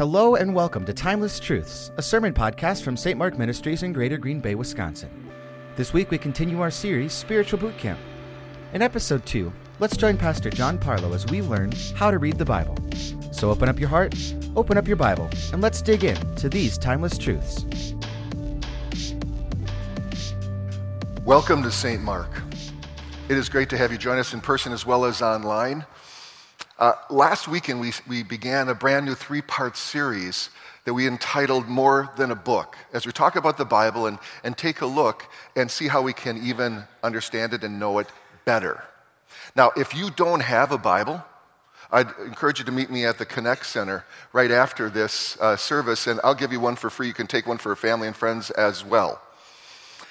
Hello 0.00 0.34
and 0.34 0.54
welcome 0.54 0.86
to 0.86 0.94
Timeless 0.94 1.38
Truths, 1.38 1.92
a 1.98 2.02
sermon 2.02 2.32
podcast 2.32 2.82
from 2.82 2.96
St. 2.96 3.18
Mark 3.18 3.36
Ministries 3.36 3.82
in 3.82 3.92
Greater 3.92 4.16
Green 4.16 4.40
Bay, 4.40 4.54
Wisconsin. 4.54 5.10
This 5.76 5.92
week 5.92 6.10
we 6.10 6.16
continue 6.16 6.62
our 6.62 6.70
series, 6.70 7.12
Spiritual 7.12 7.58
Boot 7.58 7.76
Camp. 7.76 8.00
In 8.72 8.80
episode 8.80 9.26
2, 9.26 9.52
let's 9.78 9.98
join 9.98 10.16
Pastor 10.16 10.48
John 10.48 10.78
Parlow 10.78 11.14
as 11.14 11.26
we 11.26 11.42
learn 11.42 11.70
how 11.94 12.10
to 12.10 12.16
read 12.16 12.38
the 12.38 12.46
Bible. 12.46 12.78
So 13.30 13.50
open 13.50 13.68
up 13.68 13.78
your 13.78 13.90
heart, 13.90 14.14
open 14.56 14.78
up 14.78 14.88
your 14.88 14.96
Bible, 14.96 15.28
and 15.52 15.60
let's 15.60 15.82
dig 15.82 16.02
in 16.02 16.34
to 16.36 16.48
these 16.48 16.78
timeless 16.78 17.18
truths. 17.18 17.66
Welcome 21.26 21.62
to 21.62 21.70
St. 21.70 22.00
Mark. 22.00 22.40
It 23.28 23.36
is 23.36 23.50
great 23.50 23.68
to 23.68 23.76
have 23.76 23.92
you 23.92 23.98
join 23.98 24.16
us 24.16 24.32
in 24.32 24.40
person 24.40 24.72
as 24.72 24.86
well 24.86 25.04
as 25.04 25.20
online. 25.20 25.84
Uh, 26.80 26.94
last 27.10 27.46
weekend, 27.46 27.78
we, 27.78 27.92
we 28.08 28.22
began 28.22 28.70
a 28.70 28.74
brand 28.74 29.04
new 29.04 29.14
three 29.14 29.42
part 29.42 29.76
series 29.76 30.48
that 30.86 30.94
we 30.94 31.06
entitled 31.06 31.68
More 31.68 32.10
Than 32.16 32.30
a 32.30 32.34
Book, 32.34 32.74
as 32.94 33.04
we 33.04 33.12
talk 33.12 33.36
about 33.36 33.58
the 33.58 33.66
Bible 33.66 34.06
and, 34.06 34.18
and 34.42 34.56
take 34.56 34.80
a 34.80 34.86
look 34.86 35.26
and 35.54 35.70
see 35.70 35.88
how 35.88 36.00
we 36.00 36.14
can 36.14 36.42
even 36.42 36.84
understand 37.02 37.52
it 37.52 37.64
and 37.64 37.78
know 37.78 37.98
it 37.98 38.06
better. 38.46 38.82
Now, 39.54 39.72
if 39.76 39.94
you 39.94 40.10
don't 40.10 40.40
have 40.40 40.72
a 40.72 40.78
Bible, 40.78 41.22
I'd 41.92 42.08
encourage 42.24 42.60
you 42.60 42.64
to 42.64 42.72
meet 42.72 42.88
me 42.88 43.04
at 43.04 43.18
the 43.18 43.26
Connect 43.26 43.66
Center 43.66 44.06
right 44.32 44.50
after 44.50 44.88
this 44.88 45.36
uh, 45.38 45.56
service, 45.56 46.06
and 46.06 46.18
I'll 46.24 46.34
give 46.34 46.50
you 46.50 46.60
one 46.60 46.76
for 46.76 46.88
free. 46.88 47.08
You 47.08 47.12
can 47.12 47.26
take 47.26 47.46
one 47.46 47.58
for 47.58 47.76
family 47.76 48.06
and 48.06 48.16
friends 48.16 48.50
as 48.52 48.82
well. 48.86 49.20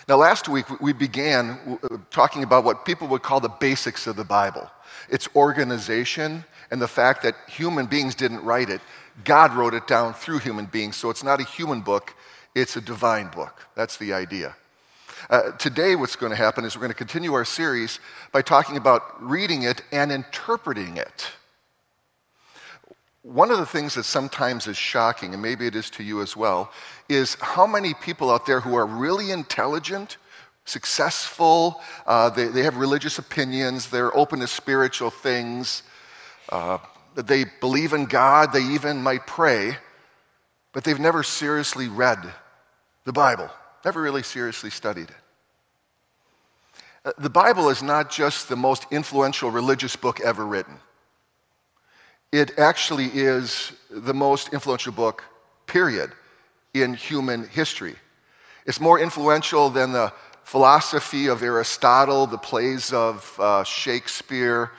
Now, 0.09 0.15
last 0.15 0.49
week 0.49 0.81
we 0.81 0.91
began 0.91 1.77
uh, 1.83 1.97
talking 2.09 2.41
about 2.41 2.63
what 2.63 2.83
people 2.83 3.07
would 3.09 3.21
call 3.21 3.39
the 3.39 3.47
basics 3.47 4.07
of 4.07 4.15
the 4.15 4.23
Bible 4.23 4.67
its 5.07 5.29
organization 5.35 6.43
and 6.71 6.81
the 6.81 6.87
fact 6.87 7.21
that 7.23 7.35
human 7.47 7.85
beings 7.85 8.15
didn't 8.15 8.43
write 8.43 8.69
it. 8.69 8.81
God 9.23 9.53
wrote 9.53 9.75
it 9.75 9.85
down 9.87 10.13
through 10.15 10.39
human 10.39 10.65
beings, 10.65 10.95
so 10.95 11.11
it's 11.11 11.23
not 11.23 11.39
a 11.39 11.43
human 11.43 11.81
book, 11.81 12.15
it's 12.55 12.75
a 12.75 12.81
divine 12.81 13.27
book. 13.27 13.67
That's 13.75 13.97
the 13.97 14.13
idea. 14.13 14.55
Uh, 15.29 15.51
today, 15.53 15.95
what's 15.95 16.15
going 16.15 16.31
to 16.31 16.35
happen 16.35 16.65
is 16.65 16.75
we're 16.75 16.81
going 16.81 16.91
to 16.91 16.97
continue 16.97 17.33
our 17.33 17.45
series 17.45 17.99
by 18.31 18.41
talking 18.41 18.77
about 18.77 19.01
reading 19.21 19.63
it 19.63 19.83
and 19.91 20.11
interpreting 20.11 20.97
it. 20.97 21.27
One 23.31 23.51
of 23.51 23.59
the 23.59 23.65
things 23.67 23.93
that 23.93 24.05
sometimes 24.05 24.65
is 24.65 24.75
shocking, 24.75 25.33
and 25.33 25.41
maybe 25.41 25.67
it 25.67 25.75
is 25.75 25.91
to 25.91 26.03
you 26.03 26.23
as 26.23 26.35
well, 26.35 26.71
is 27.07 27.35
how 27.35 27.67
many 27.67 27.93
people 27.93 28.31
out 28.31 28.47
there 28.47 28.59
who 28.59 28.73
are 28.73 28.87
really 28.87 29.29
intelligent, 29.29 30.17
successful, 30.65 31.79
uh, 32.07 32.31
they, 32.31 32.47
they 32.47 32.63
have 32.63 32.77
religious 32.77 33.19
opinions, 33.19 33.91
they're 33.91 34.15
open 34.17 34.39
to 34.39 34.47
spiritual 34.47 35.11
things, 35.11 35.83
uh, 36.51 36.79
they 37.13 37.45
believe 37.61 37.93
in 37.93 38.05
God, 38.05 38.51
they 38.51 38.63
even 38.63 39.03
might 39.03 39.27
pray, 39.27 39.77
but 40.73 40.83
they've 40.83 40.99
never 40.99 41.21
seriously 41.21 41.87
read 41.87 42.33
the 43.03 43.13
Bible, 43.13 43.51
never 43.85 44.01
really 44.01 44.23
seriously 44.23 44.71
studied 44.71 45.11
it. 45.11 45.15
Uh, 47.05 47.11
the 47.19 47.29
Bible 47.29 47.69
is 47.69 47.83
not 47.83 48.09
just 48.09 48.49
the 48.49 48.55
most 48.55 48.87
influential 48.89 49.51
religious 49.51 49.95
book 49.95 50.19
ever 50.19 50.47
written. 50.47 50.79
It 52.31 52.59
actually 52.59 53.07
is 53.07 53.71
the 53.89 54.13
most 54.13 54.53
influential 54.53 54.91
book, 54.91 55.23
period, 55.65 56.11
in 56.73 56.93
human 56.93 57.47
history. 57.47 57.95
It's 58.65 58.79
more 58.79 58.99
influential 58.99 59.71
than 59.71 59.91
the 59.91 60.13
philosophy 60.43 61.27
of 61.27 61.41
Aristotle, 61.41 62.27
the 62.27 62.37
plays 62.37 62.93
of 62.93 63.35
uh, 63.39 63.63
Shakespeare, 63.63 64.71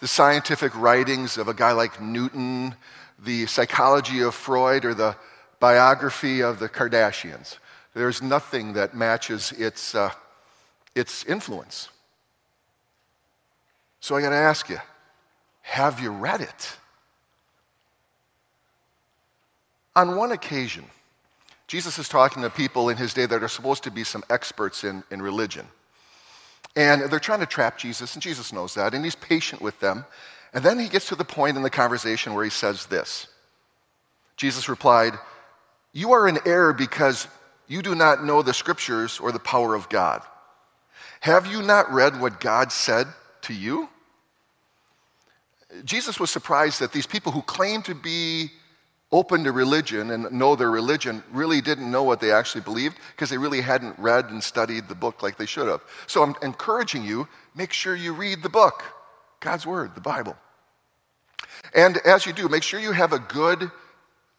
the 0.00 0.06
scientific 0.06 0.74
writings 0.76 1.36
of 1.36 1.48
a 1.48 1.54
guy 1.54 1.72
like 1.72 2.00
Newton, 2.00 2.76
the 3.18 3.46
psychology 3.46 4.20
of 4.20 4.34
Freud, 4.34 4.84
or 4.84 4.94
the 4.94 5.16
biography 5.58 6.42
of 6.42 6.58
the 6.60 6.68
Kardashians. 6.68 7.58
There's 7.94 8.22
nothing 8.22 8.74
that 8.74 8.94
matches 8.94 9.52
its, 9.52 9.94
uh, 9.94 10.10
its 10.94 11.24
influence. 11.24 11.88
So 14.00 14.14
I 14.14 14.20
got 14.20 14.30
to 14.30 14.36
ask 14.36 14.68
you 14.68 14.78
have 15.62 15.98
you 15.98 16.10
read 16.10 16.42
it? 16.42 16.76
On 19.96 20.16
one 20.16 20.32
occasion, 20.32 20.84
Jesus 21.66 21.98
is 21.98 22.08
talking 22.08 22.42
to 22.42 22.50
people 22.50 22.88
in 22.88 22.96
his 22.96 23.14
day 23.14 23.26
that 23.26 23.42
are 23.42 23.48
supposed 23.48 23.84
to 23.84 23.90
be 23.90 24.04
some 24.04 24.24
experts 24.28 24.84
in, 24.84 25.02
in 25.10 25.22
religion. 25.22 25.66
And 26.76 27.02
they're 27.02 27.20
trying 27.20 27.40
to 27.40 27.46
trap 27.46 27.78
Jesus, 27.78 28.14
and 28.14 28.22
Jesus 28.22 28.52
knows 28.52 28.74
that, 28.74 28.94
and 28.94 29.04
he's 29.04 29.14
patient 29.14 29.62
with 29.62 29.78
them. 29.80 30.04
And 30.52 30.64
then 30.64 30.78
he 30.78 30.88
gets 30.88 31.08
to 31.08 31.14
the 31.14 31.24
point 31.24 31.56
in 31.56 31.62
the 31.62 31.70
conversation 31.70 32.34
where 32.34 32.44
he 32.44 32.50
says 32.50 32.86
this 32.86 33.28
Jesus 34.36 34.68
replied, 34.68 35.14
You 35.92 36.12
are 36.12 36.28
in 36.28 36.38
error 36.44 36.72
because 36.72 37.28
you 37.68 37.80
do 37.80 37.94
not 37.94 38.24
know 38.24 38.42
the 38.42 38.54
scriptures 38.54 39.20
or 39.20 39.32
the 39.32 39.38
power 39.38 39.74
of 39.74 39.88
God. 39.88 40.22
Have 41.20 41.46
you 41.46 41.62
not 41.62 41.90
read 41.90 42.20
what 42.20 42.40
God 42.40 42.70
said 42.70 43.06
to 43.42 43.54
you? 43.54 43.88
Jesus 45.84 46.20
was 46.20 46.30
surprised 46.30 46.80
that 46.80 46.92
these 46.92 47.06
people 47.06 47.32
who 47.32 47.42
claim 47.42 47.82
to 47.82 47.94
be 47.94 48.50
open 49.14 49.44
to 49.44 49.52
religion 49.52 50.10
and 50.10 50.30
know 50.32 50.56
their 50.56 50.72
religion 50.72 51.22
really 51.30 51.60
didn't 51.60 51.88
know 51.88 52.02
what 52.02 52.18
they 52.18 52.32
actually 52.32 52.60
believed 52.60 52.98
because 53.12 53.30
they 53.30 53.38
really 53.38 53.60
hadn't 53.60 53.96
read 53.96 54.28
and 54.30 54.42
studied 54.42 54.88
the 54.88 54.94
book 54.94 55.22
like 55.22 55.38
they 55.38 55.46
should 55.46 55.68
have. 55.68 55.82
So 56.08 56.24
I'm 56.24 56.34
encouraging 56.42 57.04
you, 57.04 57.28
make 57.54 57.72
sure 57.72 57.94
you 57.94 58.12
read 58.12 58.42
the 58.42 58.48
book, 58.48 58.82
God's 59.38 59.66
Word, 59.66 59.94
the 59.94 60.00
Bible. 60.00 60.36
And 61.76 61.98
as 61.98 62.26
you 62.26 62.32
do, 62.32 62.48
make 62.48 62.64
sure 62.64 62.80
you 62.80 62.90
have 62.90 63.12
a 63.12 63.20
good 63.20 63.70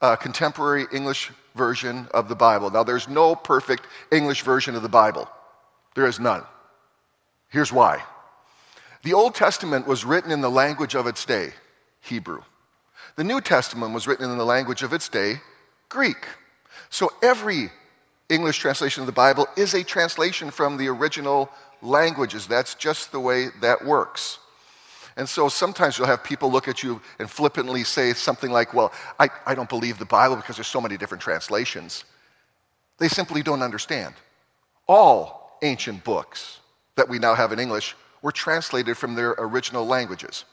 uh, 0.02 0.18
contemporary 0.18 0.88
English 0.92 1.32
version 1.56 2.10
of 2.14 2.28
the 2.28 2.36
Bible. 2.36 2.70
Now, 2.70 2.84
there's 2.84 3.08
no 3.08 3.34
perfect 3.34 3.88
English 4.12 4.42
version 4.42 4.76
of 4.76 4.82
the 4.82 4.90
Bible, 4.90 5.30
there 5.96 6.06
is 6.06 6.20
none. 6.20 6.44
Here's 7.48 7.72
why 7.72 8.04
the 9.04 9.14
Old 9.14 9.36
Testament 9.36 9.88
was 9.88 10.04
written 10.04 10.32
in 10.32 10.42
the 10.42 10.52
language 10.52 10.96
of 10.96 11.08
its 11.08 11.24
day, 11.24 11.54
Hebrew. 12.02 12.42
The 13.16 13.24
New 13.24 13.40
Testament 13.40 13.94
was 13.94 14.08
written 14.08 14.30
in 14.30 14.38
the 14.38 14.46
language 14.46 14.84
of 14.84 14.92
its 14.92 15.08
day, 15.08 15.40
Greek. 15.88 16.28
So 16.90 17.12
every 17.24 17.72
English 18.30 18.58
translation 18.58 19.02
of 19.02 19.08
the 19.08 19.14
Bible 19.14 19.48
is 19.56 19.74
a 19.74 19.84
translation 19.84 20.52
from 20.52 20.78
the 20.78 20.88
original 20.90 21.50
languages. 21.82 22.48
That's 22.48 22.76
just 22.76 23.12
the 23.12 23.20
way 23.20 23.50
that 23.62 23.86
works. 23.86 24.40
And 25.18 25.30
so 25.30 25.48
sometimes 25.48 25.98
you'll 25.98 26.08
have 26.08 26.24
people 26.24 26.52
look 26.52 26.68
at 26.68 26.84
you 26.84 27.02
and 27.20 27.30
flippantly 27.30 27.86
say 27.86 28.14
something 28.14 28.52
like, 28.52 28.74
Well, 28.74 28.92
I, 29.18 29.30
I 29.46 29.56
don't 29.56 29.70
believe 29.70 29.98
the 29.98 30.06
Bible 30.06 30.36
because 30.36 30.58
there's 30.58 30.68
so 30.68 30.82
many 30.82 30.98
different 30.98 31.22
translations. 31.22 32.04
They 32.98 33.08
simply 33.08 33.42
don't 33.42 33.62
understand. 33.62 34.14
All 34.88 35.58
ancient 35.62 36.04
books 36.04 36.60
that 36.96 37.08
we 37.08 37.20
now 37.20 37.34
have 37.34 37.54
in 37.54 37.60
English 37.60 37.96
were 38.22 38.32
translated 38.32 38.98
from 38.98 39.16
their 39.16 39.36
original 39.38 39.86
languages. 39.86 40.44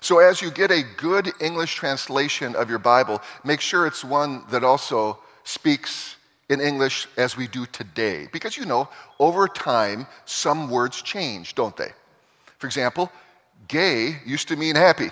So, 0.00 0.18
as 0.18 0.42
you 0.42 0.50
get 0.50 0.70
a 0.70 0.82
good 0.96 1.32
English 1.40 1.74
translation 1.74 2.54
of 2.56 2.68
your 2.68 2.78
Bible, 2.78 3.22
make 3.44 3.60
sure 3.60 3.86
it's 3.86 4.04
one 4.04 4.44
that 4.50 4.64
also 4.64 5.18
speaks 5.44 6.16
in 6.48 6.60
English 6.60 7.08
as 7.16 7.36
we 7.36 7.46
do 7.46 7.66
today. 7.66 8.28
Because 8.32 8.56
you 8.56 8.64
know, 8.64 8.88
over 9.18 9.48
time, 9.48 10.06
some 10.24 10.70
words 10.70 11.02
change, 11.02 11.54
don't 11.54 11.76
they? 11.76 11.90
For 12.58 12.66
example, 12.66 13.10
gay 13.68 14.16
used 14.24 14.48
to 14.48 14.56
mean 14.56 14.76
happy. 14.76 15.10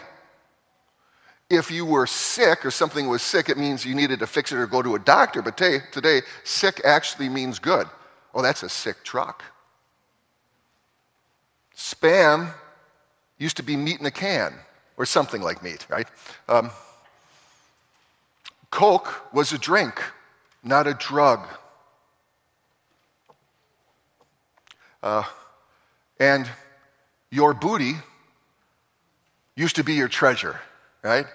If 1.48 1.70
you 1.70 1.84
were 1.84 2.06
sick 2.06 2.64
or 2.64 2.70
something 2.70 3.08
was 3.08 3.20
sick, 3.20 3.48
it 3.48 3.58
means 3.58 3.84
you 3.84 3.94
needed 3.94 4.20
to 4.20 4.26
fix 4.26 4.52
it 4.52 4.56
or 4.56 4.66
go 4.66 4.80
to 4.82 4.94
a 4.94 4.98
doctor. 4.98 5.42
But 5.42 5.56
today, 5.56 5.84
today 5.92 6.22
sick 6.44 6.80
actually 6.84 7.28
means 7.28 7.58
good. 7.58 7.86
Oh, 8.34 8.40
that's 8.40 8.62
a 8.62 8.68
sick 8.68 9.04
truck. 9.04 9.44
Spam 11.76 12.54
used 13.38 13.56
to 13.58 13.62
be 13.62 13.76
meat 13.76 14.00
in 14.00 14.06
a 14.06 14.10
can 14.10 14.54
or 14.96 15.06
something 15.06 15.42
like 15.42 15.62
meat, 15.62 15.86
right? 15.88 16.06
Um, 16.48 16.70
Coke 18.70 19.32
was 19.34 19.52
a 19.52 19.58
drink, 19.58 20.02
not 20.64 20.86
a 20.86 20.94
drug. 20.94 21.46
Uh, 25.02 25.24
and 26.20 26.48
your 27.30 27.54
booty 27.54 27.94
used 29.56 29.76
to 29.76 29.84
be 29.84 29.94
your 29.94 30.08
treasure, 30.08 30.60
right? 31.02 31.26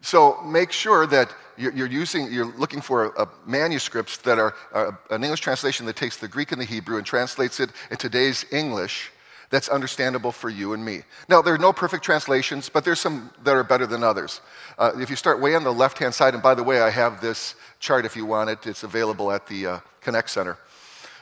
So 0.00 0.40
make 0.42 0.72
sure 0.72 1.06
that 1.06 1.34
you're, 1.56 1.86
using, 1.86 2.32
you're 2.32 2.52
looking 2.56 2.80
for 2.80 3.28
manuscripts 3.46 4.18
that 4.18 4.38
are 4.38 4.54
uh, 4.72 4.92
an 5.10 5.22
English 5.22 5.40
translation 5.40 5.86
that 5.86 5.96
takes 5.96 6.16
the 6.16 6.28
Greek 6.28 6.52
and 6.52 6.60
the 6.60 6.64
Hebrew 6.64 6.96
and 6.96 7.06
translates 7.06 7.60
it 7.60 7.70
in 7.90 7.96
today's 7.96 8.44
English 8.50 9.10
that's 9.54 9.68
understandable 9.68 10.32
for 10.32 10.50
you 10.50 10.72
and 10.72 10.84
me. 10.84 11.02
Now, 11.28 11.40
there 11.40 11.54
are 11.54 11.58
no 11.58 11.72
perfect 11.72 12.04
translations, 12.04 12.68
but 12.68 12.84
there's 12.84 13.00
some 13.00 13.30
that 13.44 13.54
are 13.54 13.64
better 13.64 13.86
than 13.86 14.02
others. 14.02 14.40
Uh, 14.78 14.92
if 14.98 15.08
you 15.10 15.16
start 15.16 15.40
way 15.40 15.54
on 15.54 15.62
the 15.62 15.72
left 15.72 15.98
hand 15.98 16.14
side, 16.14 16.34
and 16.34 16.42
by 16.42 16.54
the 16.54 16.62
way, 16.62 16.80
I 16.80 16.90
have 16.90 17.20
this 17.20 17.54
chart 17.78 18.04
if 18.04 18.16
you 18.16 18.26
want 18.26 18.50
it, 18.50 18.66
it's 18.66 18.82
available 18.82 19.30
at 19.30 19.46
the 19.46 19.66
uh, 19.66 19.78
Connect 20.00 20.28
Center. 20.28 20.58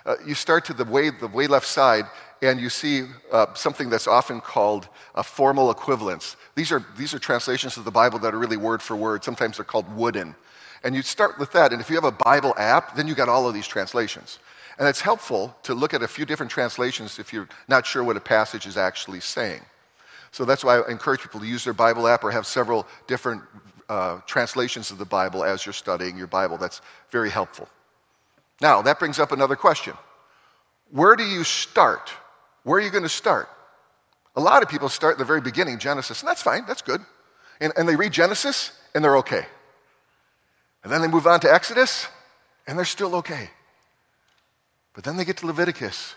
Uh, 0.06 0.17
you 0.26 0.34
start 0.34 0.64
to 0.64 0.73
the 0.73 0.84
way, 0.84 1.11
the 1.11 1.29
way 1.29 1.46
left 1.46 1.67
side, 1.67 2.06
and 2.40 2.61
you 2.61 2.70
see 2.70 3.05
uh, 3.31 3.46
something 3.55 3.88
that's 3.88 4.08
often 4.08 4.40
called 4.40 4.88
a 5.14 5.23
formal 5.23 5.70
equivalence. 5.70 6.37
These 6.55 6.73
are, 6.73 6.85
these 6.96 7.14
are 7.14 7.19
translations 7.19 7.76
of 7.76 7.85
the 7.85 7.90
Bible 7.90 8.19
that 8.20 8.35
are 8.35 8.38
really 8.38 8.56
word 8.56 8.82
for 8.82 8.96
word. 8.96 9.23
Sometimes 9.23 9.58
they're 9.58 9.64
called 9.64 9.94
wooden. 9.94 10.35
And 10.85 10.94
you 10.96 11.02
start 11.02 11.38
with 11.38 11.52
that, 11.52 11.73
and 11.73 11.81
if 11.81 11.88
you 11.88 11.94
have 11.94 12.05
a 12.05 12.11
Bible 12.11 12.55
app, 12.56 12.96
then 12.96 13.06
you 13.06 13.14
got 13.14 13.28
all 13.28 13.46
of 13.46 13.55
these 13.55 13.69
translations. 13.69 14.40
And 14.82 14.88
it's 14.88 15.00
helpful 15.00 15.56
to 15.62 15.75
look 15.75 15.94
at 15.94 16.02
a 16.02 16.08
few 16.08 16.25
different 16.25 16.50
translations 16.50 17.20
if 17.20 17.32
you're 17.32 17.49
not 17.69 17.87
sure 17.87 18.02
what 18.02 18.17
a 18.17 18.20
passage 18.20 18.67
is 18.67 18.76
actually 18.76 19.20
saying. 19.20 19.61
So 20.32 20.44
that's 20.44 20.64
why 20.64 20.81
I 20.81 20.90
encourage 20.90 21.20
people 21.20 21.38
to 21.38 21.46
use 21.46 21.62
their 21.62 21.73
Bible 21.73 22.08
app 22.08 22.25
or 22.25 22.32
have 22.32 22.49
several 22.49 22.88
different 23.06 23.43
uh, 23.88 24.19
translations 24.26 24.90
of 24.90 24.99
the 24.99 25.05
Bible 25.05 25.44
as 25.44 25.64
you're 25.64 25.73
studying 25.73 26.19
your 26.19 26.26
Bible. 26.26 26.58
That's 26.58 26.81
very 27.12 27.31
helpful. 27.31 27.69
Now, 28.61 28.82
that 28.82 28.99
brings 28.99 29.20
up 29.20 29.31
another 29.31 29.55
question 29.55 29.94
Where 30.90 31.14
do 31.14 31.23
you 31.23 31.44
start? 31.44 32.11
Where 32.64 32.81
are 32.81 32.82
you 32.82 32.90
going 32.90 33.05
to 33.05 33.08
start? 33.08 33.49
A 34.35 34.40
lot 34.40 34.64
of 34.64 34.69
people 34.69 34.88
start 34.88 35.12
at 35.12 35.19
the 35.19 35.25
very 35.25 35.40
beginning, 35.40 35.78
Genesis, 35.78 36.23
and 36.23 36.28
that's 36.28 36.43
fine, 36.43 36.67
that's 36.67 36.82
good. 36.82 37.02
And, 37.61 37.73
and 37.76 37.88
they 37.88 37.94
read 37.94 38.11
Genesis, 38.11 38.73
and 38.96 39.05
they're 39.05 39.19
okay. 39.19 39.46
And 40.82 40.93
then 40.93 41.02
they 41.02 41.06
move 41.06 41.28
on 41.28 41.38
to 41.38 41.55
Exodus, 41.55 42.08
and 42.67 42.76
they're 42.76 42.85
still 42.85 43.14
okay. 43.14 43.49
But 44.94 45.05
then 45.05 45.17
they 45.17 45.25
get 45.25 45.39
to 45.39 45.47
Leviticus. 45.47 46.15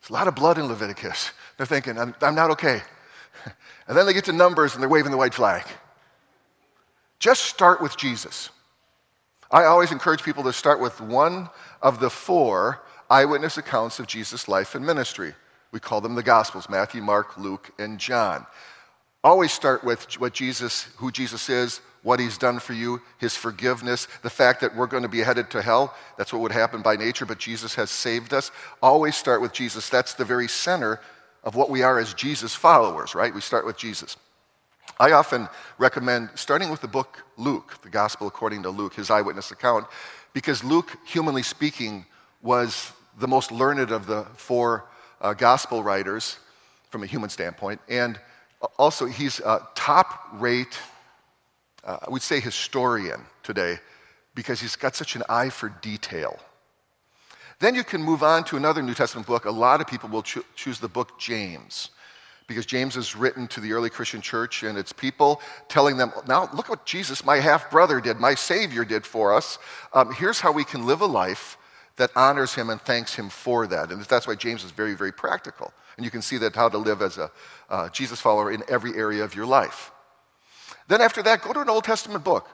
There's 0.00 0.10
a 0.10 0.12
lot 0.12 0.28
of 0.28 0.34
blood 0.34 0.58
in 0.58 0.66
Leviticus. 0.66 1.32
They're 1.56 1.66
thinking, 1.66 1.98
I'm, 1.98 2.14
I'm 2.20 2.34
not 2.34 2.50
okay. 2.52 2.82
And 3.88 3.98
then 3.98 4.06
they 4.06 4.12
get 4.12 4.26
to 4.26 4.32
Numbers 4.32 4.74
and 4.74 4.82
they're 4.82 4.88
waving 4.88 5.10
the 5.10 5.16
white 5.16 5.34
flag. 5.34 5.64
Just 7.18 7.46
start 7.46 7.82
with 7.82 7.96
Jesus. 7.96 8.50
I 9.50 9.64
always 9.64 9.90
encourage 9.90 10.22
people 10.22 10.44
to 10.44 10.52
start 10.52 10.80
with 10.80 11.00
one 11.00 11.50
of 11.82 11.98
the 11.98 12.08
four 12.08 12.82
eyewitness 13.10 13.58
accounts 13.58 13.98
of 13.98 14.06
Jesus' 14.06 14.46
life 14.46 14.76
and 14.76 14.86
ministry. 14.86 15.34
We 15.72 15.80
call 15.80 16.00
them 16.00 16.14
the 16.14 16.22
Gospels 16.22 16.68
Matthew, 16.68 17.02
Mark, 17.02 17.36
Luke, 17.36 17.72
and 17.80 17.98
John. 17.98 18.46
Always 19.24 19.52
start 19.52 19.82
with 19.82 20.20
what 20.20 20.32
Jesus, 20.32 20.84
who 20.96 21.10
Jesus 21.10 21.48
is, 21.48 21.80
what 22.02 22.20
he's 22.20 22.38
done 22.38 22.58
for 22.58 22.72
you, 22.72 23.00
his 23.18 23.36
forgiveness, 23.36 24.08
the 24.22 24.30
fact 24.30 24.60
that 24.62 24.74
we're 24.74 24.86
going 24.86 25.02
to 25.02 25.08
be 25.08 25.20
headed 25.20 25.50
to 25.50 25.62
hell. 25.62 25.94
That's 26.16 26.32
what 26.32 26.42
would 26.42 26.52
happen 26.52 26.82
by 26.82 26.96
nature, 26.96 27.26
but 27.26 27.38
Jesus 27.38 27.74
has 27.74 27.90
saved 27.90 28.32
us. 28.32 28.50
Always 28.82 29.16
start 29.16 29.42
with 29.42 29.52
Jesus. 29.52 29.88
That's 29.88 30.14
the 30.14 30.24
very 30.24 30.48
center 30.48 31.00
of 31.44 31.54
what 31.54 31.70
we 31.70 31.82
are 31.82 31.98
as 31.98 32.14
Jesus 32.14 32.54
followers, 32.54 33.14
right? 33.14 33.34
We 33.34 33.40
start 33.40 33.66
with 33.66 33.76
Jesus. 33.76 34.16
I 34.98 35.12
often 35.12 35.48
recommend 35.78 36.30
starting 36.34 36.70
with 36.70 36.80
the 36.80 36.88
book 36.88 37.24
Luke, 37.36 37.78
the 37.82 37.90
Gospel 37.90 38.26
according 38.26 38.62
to 38.64 38.70
Luke, 38.70 38.94
his 38.94 39.10
eyewitness 39.10 39.50
account, 39.50 39.86
because 40.32 40.62
Luke, 40.62 40.96
humanly 41.06 41.42
speaking, 41.42 42.04
was 42.42 42.92
the 43.18 43.28
most 43.28 43.52
learned 43.52 43.90
of 43.90 44.06
the 44.06 44.24
four 44.36 44.86
uh, 45.20 45.34
gospel 45.34 45.82
writers 45.82 46.38
from 46.90 47.02
a 47.02 47.06
human 47.06 47.30
standpoint. 47.30 47.80
And 47.88 48.18
also, 48.78 49.06
he's 49.06 49.40
a 49.40 49.66
top 49.74 50.28
rate 50.34 50.78
uh, 51.84 51.98
I 52.06 52.10
would 52.10 52.22
say 52.22 52.40
historian 52.40 53.20
today 53.42 53.78
because 54.34 54.60
he's 54.60 54.76
got 54.76 54.94
such 54.94 55.16
an 55.16 55.22
eye 55.28 55.50
for 55.50 55.68
detail. 55.68 56.38
Then 57.58 57.74
you 57.74 57.84
can 57.84 58.02
move 58.02 58.22
on 58.22 58.44
to 58.44 58.56
another 58.56 58.82
New 58.82 58.94
Testament 58.94 59.26
book. 59.26 59.44
A 59.44 59.50
lot 59.50 59.80
of 59.80 59.86
people 59.86 60.08
will 60.08 60.22
cho- 60.22 60.44
choose 60.56 60.78
the 60.80 60.88
book 60.88 61.18
James 61.18 61.90
because 62.46 62.66
James 62.66 62.96
is 62.96 63.14
written 63.14 63.46
to 63.48 63.60
the 63.60 63.72
early 63.72 63.90
Christian 63.90 64.20
church 64.20 64.62
and 64.62 64.76
it's 64.76 64.92
people 64.92 65.40
telling 65.68 65.96
them, 65.96 66.10
now 66.26 66.48
look 66.54 66.68
what 66.68 66.84
Jesus, 66.84 67.24
my 67.24 67.36
half 67.36 67.70
brother, 67.70 68.00
did, 68.00 68.18
my 68.18 68.34
Savior 68.34 68.84
did 68.84 69.06
for 69.06 69.32
us. 69.32 69.58
Um, 69.92 70.12
here's 70.14 70.40
how 70.40 70.50
we 70.50 70.64
can 70.64 70.86
live 70.86 71.00
a 71.00 71.06
life 71.06 71.58
that 71.96 72.10
honors 72.16 72.54
him 72.54 72.70
and 72.70 72.80
thanks 72.80 73.14
him 73.14 73.28
for 73.28 73.66
that. 73.66 73.92
And 73.92 74.02
that's 74.02 74.26
why 74.26 74.34
James 74.34 74.64
is 74.64 74.70
very, 74.70 74.94
very 74.94 75.12
practical. 75.12 75.72
And 75.96 76.04
you 76.04 76.10
can 76.10 76.22
see 76.22 76.38
that 76.38 76.56
how 76.56 76.70
to 76.70 76.78
live 76.78 77.02
as 77.02 77.18
a 77.18 77.30
uh, 77.68 77.88
Jesus 77.90 78.20
follower 78.20 78.50
in 78.50 78.62
every 78.68 78.96
area 78.96 79.22
of 79.22 79.34
your 79.34 79.46
life. 79.46 79.92
Then 80.90 81.00
after 81.00 81.22
that, 81.22 81.42
go 81.42 81.52
to 81.52 81.60
an 81.60 81.70
Old 81.70 81.84
Testament 81.84 82.24
book. 82.24 82.48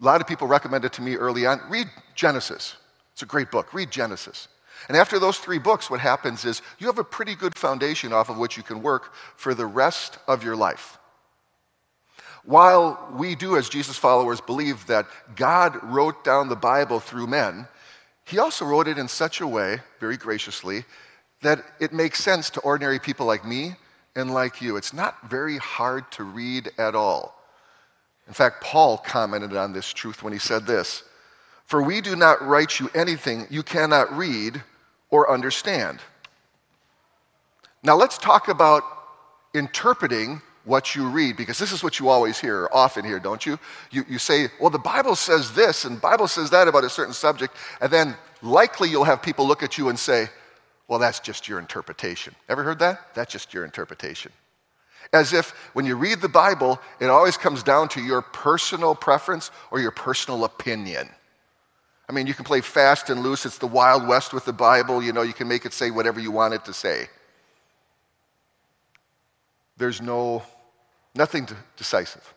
A 0.00 0.04
lot 0.04 0.20
of 0.20 0.26
people 0.26 0.48
recommended 0.48 0.92
to 0.94 1.02
me 1.02 1.14
early 1.14 1.46
on 1.46 1.60
read 1.68 1.86
Genesis. 2.16 2.74
It's 3.12 3.22
a 3.22 3.26
great 3.26 3.52
book. 3.52 3.72
Read 3.72 3.92
Genesis. 3.92 4.48
And 4.88 4.96
after 4.96 5.20
those 5.20 5.38
three 5.38 5.60
books, 5.60 5.88
what 5.88 6.00
happens 6.00 6.44
is 6.44 6.62
you 6.80 6.88
have 6.88 6.98
a 6.98 7.04
pretty 7.04 7.36
good 7.36 7.56
foundation 7.56 8.12
off 8.12 8.28
of 8.28 8.38
which 8.38 8.56
you 8.56 8.64
can 8.64 8.82
work 8.82 9.14
for 9.36 9.54
the 9.54 9.66
rest 9.66 10.18
of 10.26 10.42
your 10.42 10.56
life. 10.56 10.98
While 12.44 13.08
we 13.12 13.36
do, 13.36 13.56
as 13.56 13.68
Jesus 13.68 13.96
followers, 13.96 14.40
believe 14.40 14.84
that 14.88 15.06
God 15.36 15.78
wrote 15.84 16.24
down 16.24 16.48
the 16.48 16.56
Bible 16.56 16.98
through 16.98 17.28
men, 17.28 17.68
he 18.24 18.40
also 18.40 18.64
wrote 18.64 18.88
it 18.88 18.98
in 18.98 19.06
such 19.06 19.40
a 19.40 19.46
way, 19.46 19.78
very 20.00 20.16
graciously, 20.16 20.84
that 21.42 21.64
it 21.78 21.92
makes 21.92 22.20
sense 22.20 22.50
to 22.50 22.60
ordinary 22.62 22.98
people 22.98 23.26
like 23.26 23.44
me 23.44 23.76
and 24.16 24.34
like 24.34 24.60
you. 24.60 24.76
It's 24.76 24.92
not 24.92 25.30
very 25.30 25.58
hard 25.58 26.10
to 26.12 26.24
read 26.24 26.72
at 26.78 26.96
all. 26.96 27.35
In 28.26 28.34
fact, 28.34 28.62
Paul 28.62 28.98
commented 28.98 29.56
on 29.56 29.72
this 29.72 29.92
truth 29.92 30.22
when 30.22 30.32
he 30.32 30.38
said 30.38 30.66
this 30.66 31.04
For 31.64 31.82
we 31.82 32.00
do 32.00 32.16
not 32.16 32.42
write 32.42 32.80
you 32.80 32.90
anything 32.94 33.46
you 33.50 33.62
cannot 33.62 34.16
read 34.16 34.62
or 35.10 35.30
understand. 35.30 36.00
Now, 37.82 37.94
let's 37.94 38.18
talk 38.18 38.48
about 38.48 38.82
interpreting 39.54 40.42
what 40.64 40.96
you 40.96 41.08
read 41.08 41.36
because 41.36 41.58
this 41.58 41.70
is 41.70 41.82
what 41.82 42.00
you 42.00 42.08
always 42.08 42.38
hear 42.40 42.62
or 42.62 42.76
often 42.76 43.04
hear 43.04 43.20
don't 43.20 43.46
you? 43.46 43.58
you 43.92 44.04
you 44.08 44.18
say 44.18 44.48
well 44.60 44.68
the 44.68 44.78
bible 44.78 45.14
says 45.14 45.52
this 45.52 45.84
and 45.84 46.00
bible 46.00 46.26
says 46.26 46.50
that 46.50 46.66
about 46.66 46.82
a 46.82 46.90
certain 46.90 47.14
subject 47.14 47.54
and 47.80 47.90
then 47.90 48.16
likely 48.42 48.90
you'll 48.90 49.04
have 49.04 49.22
people 49.22 49.46
look 49.46 49.62
at 49.62 49.78
you 49.78 49.88
and 49.88 49.98
say 49.98 50.28
well 50.88 50.98
that's 50.98 51.20
just 51.20 51.46
your 51.46 51.60
interpretation 51.60 52.34
ever 52.48 52.64
heard 52.64 52.80
that 52.80 53.14
that's 53.14 53.32
just 53.32 53.54
your 53.54 53.64
interpretation 53.64 54.32
as 55.12 55.32
if 55.32 55.50
when 55.72 55.84
you 55.84 55.96
read 55.96 56.20
the 56.20 56.28
Bible, 56.28 56.80
it 57.00 57.06
always 57.06 57.36
comes 57.36 57.62
down 57.62 57.88
to 57.90 58.00
your 58.00 58.22
personal 58.22 58.94
preference 58.94 59.50
or 59.70 59.80
your 59.80 59.90
personal 59.90 60.44
opinion. 60.44 61.08
I 62.08 62.12
mean, 62.12 62.26
you 62.26 62.34
can 62.34 62.44
play 62.44 62.60
fast 62.60 63.10
and 63.10 63.22
loose. 63.22 63.46
It's 63.46 63.58
the 63.58 63.66
Wild 63.66 64.06
West 64.06 64.32
with 64.32 64.44
the 64.44 64.52
Bible. 64.52 65.02
You 65.02 65.12
know, 65.12 65.22
you 65.22 65.32
can 65.32 65.48
make 65.48 65.64
it 65.66 65.72
say 65.72 65.90
whatever 65.90 66.20
you 66.20 66.30
want 66.30 66.54
it 66.54 66.64
to 66.66 66.72
say. 66.72 67.08
There's 69.76 70.00
no, 70.00 70.42
nothing 71.14 71.48
decisive. 71.76 72.34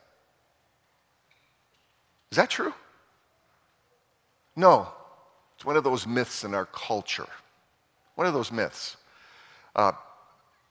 Is 2.31 2.37
that 2.37 2.49
true? 2.49 2.73
No. 4.55 4.87
It's 5.55 5.65
one 5.65 5.77
of 5.77 5.83
those 5.83 6.07
myths 6.07 6.43
in 6.43 6.53
our 6.53 6.65
culture. 6.65 7.27
One 8.15 8.27
of 8.27 8.33
those 8.33 8.51
myths. 8.51 8.97
Uh, 9.75 9.91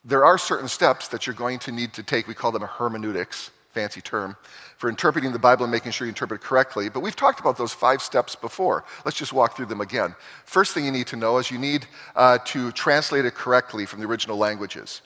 there 0.04 0.24
are 0.24 0.38
certain 0.38 0.68
steps 0.68 1.08
that 1.08 1.26
you're 1.26 1.34
going 1.34 1.58
to 1.60 1.72
need 1.72 1.92
to 1.94 2.02
take. 2.02 2.28
We 2.28 2.34
call 2.34 2.52
them 2.52 2.62
a 2.62 2.66
hermeneutics, 2.66 3.50
fancy 3.70 4.00
term, 4.00 4.36
for 4.76 4.88
interpreting 4.88 5.32
the 5.32 5.38
Bible 5.38 5.64
and 5.64 5.72
making 5.72 5.92
sure 5.92 6.06
you 6.06 6.10
interpret 6.10 6.40
it 6.40 6.44
correctly. 6.44 6.88
But 6.88 7.00
we've 7.00 7.16
talked 7.16 7.40
about 7.40 7.58
those 7.58 7.72
five 7.72 8.00
steps 8.00 8.34
before. 8.36 8.84
Let's 9.04 9.16
just 9.16 9.32
walk 9.32 9.56
through 9.56 9.66
them 9.66 9.80
again. 9.80 10.14
First 10.44 10.72
thing 10.72 10.84
you 10.84 10.92
need 10.92 11.08
to 11.08 11.16
know 11.16 11.38
is 11.38 11.50
you 11.50 11.58
need 11.58 11.86
uh, 12.16 12.38
to 12.46 12.72
translate 12.72 13.24
it 13.24 13.34
correctly 13.34 13.86
from 13.86 14.00
the 14.00 14.06
original 14.06 14.36
languages. 14.36 15.02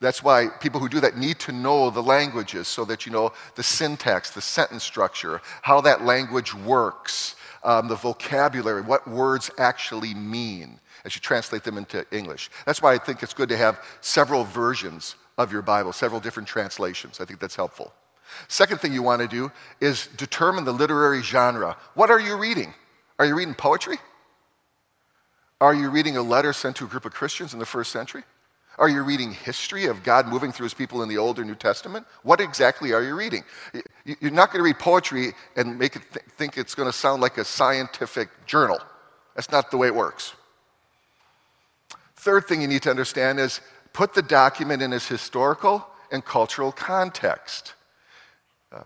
That's 0.00 0.22
why 0.22 0.48
people 0.60 0.80
who 0.80 0.88
do 0.88 1.00
that 1.00 1.16
need 1.16 1.38
to 1.40 1.52
know 1.52 1.90
the 1.90 2.02
languages 2.02 2.66
so 2.66 2.84
that 2.86 3.06
you 3.06 3.12
know 3.12 3.32
the 3.54 3.62
syntax, 3.62 4.30
the 4.30 4.40
sentence 4.40 4.82
structure, 4.82 5.40
how 5.62 5.80
that 5.82 6.04
language 6.04 6.54
works, 6.54 7.36
um, 7.62 7.88
the 7.88 7.94
vocabulary, 7.94 8.82
what 8.82 9.06
words 9.08 9.50
actually 9.58 10.12
mean 10.14 10.80
as 11.06 11.14
you 11.14 11.20
translate 11.20 11.62
them 11.62 11.78
into 11.78 12.04
English. 12.10 12.50
That's 12.66 12.82
why 12.82 12.92
I 12.92 12.98
think 12.98 13.22
it's 13.22 13.32
good 13.32 13.48
to 13.48 13.56
have 13.56 13.80
several 14.00 14.44
versions 14.44 15.14
of 15.38 15.52
your 15.52 15.62
Bible, 15.62 15.92
several 15.92 16.20
different 16.20 16.48
translations. 16.48 17.20
I 17.20 17.24
think 17.24 17.40
that's 17.40 17.56
helpful. 17.56 17.94
Second 18.48 18.80
thing 18.80 18.92
you 18.92 19.02
want 19.02 19.22
to 19.22 19.28
do 19.28 19.52
is 19.80 20.08
determine 20.16 20.64
the 20.64 20.72
literary 20.72 21.22
genre. 21.22 21.76
What 21.94 22.10
are 22.10 22.20
you 22.20 22.36
reading? 22.36 22.74
Are 23.20 23.24
you 23.24 23.36
reading 23.36 23.54
poetry? 23.54 23.98
Are 25.60 25.74
you 25.74 25.90
reading 25.90 26.16
a 26.16 26.22
letter 26.22 26.52
sent 26.52 26.76
to 26.76 26.84
a 26.84 26.88
group 26.88 27.04
of 27.04 27.12
Christians 27.12 27.52
in 27.54 27.60
the 27.60 27.66
first 27.66 27.92
century? 27.92 28.24
Are 28.78 28.88
you 28.88 29.02
reading 29.02 29.32
history 29.32 29.86
of 29.86 30.02
God 30.02 30.26
moving 30.26 30.52
through 30.52 30.64
his 30.64 30.74
people 30.74 31.02
in 31.02 31.08
the 31.08 31.16
Old 31.16 31.38
or 31.38 31.44
New 31.44 31.54
Testament? 31.54 32.06
What 32.24 32.40
exactly 32.40 32.92
are 32.92 33.02
you 33.02 33.14
reading? 33.14 33.42
You're 34.04 34.32
not 34.32 34.52
going 34.52 34.58
to 34.58 34.64
read 34.64 34.78
poetry 34.78 35.32
and 35.54 35.78
make 35.78 35.96
it 35.96 36.02
th- 36.12 36.26
think 36.36 36.58
it's 36.58 36.74
going 36.74 36.90
to 36.90 36.92
sound 36.92 37.22
like 37.22 37.38
a 37.38 37.44
scientific 37.44 38.28
journal. 38.44 38.78
That's 39.34 39.50
not 39.50 39.70
the 39.70 39.78
way 39.78 39.86
it 39.86 39.94
works. 39.94 40.34
Third 42.26 42.48
thing 42.48 42.60
you 42.60 42.66
need 42.66 42.82
to 42.82 42.90
understand 42.90 43.38
is 43.38 43.60
put 43.92 44.12
the 44.12 44.20
document 44.20 44.82
in 44.82 44.92
its 44.92 45.06
historical 45.06 45.86
and 46.10 46.24
cultural 46.24 46.72
context. 46.72 47.74
Uh, 48.72 48.82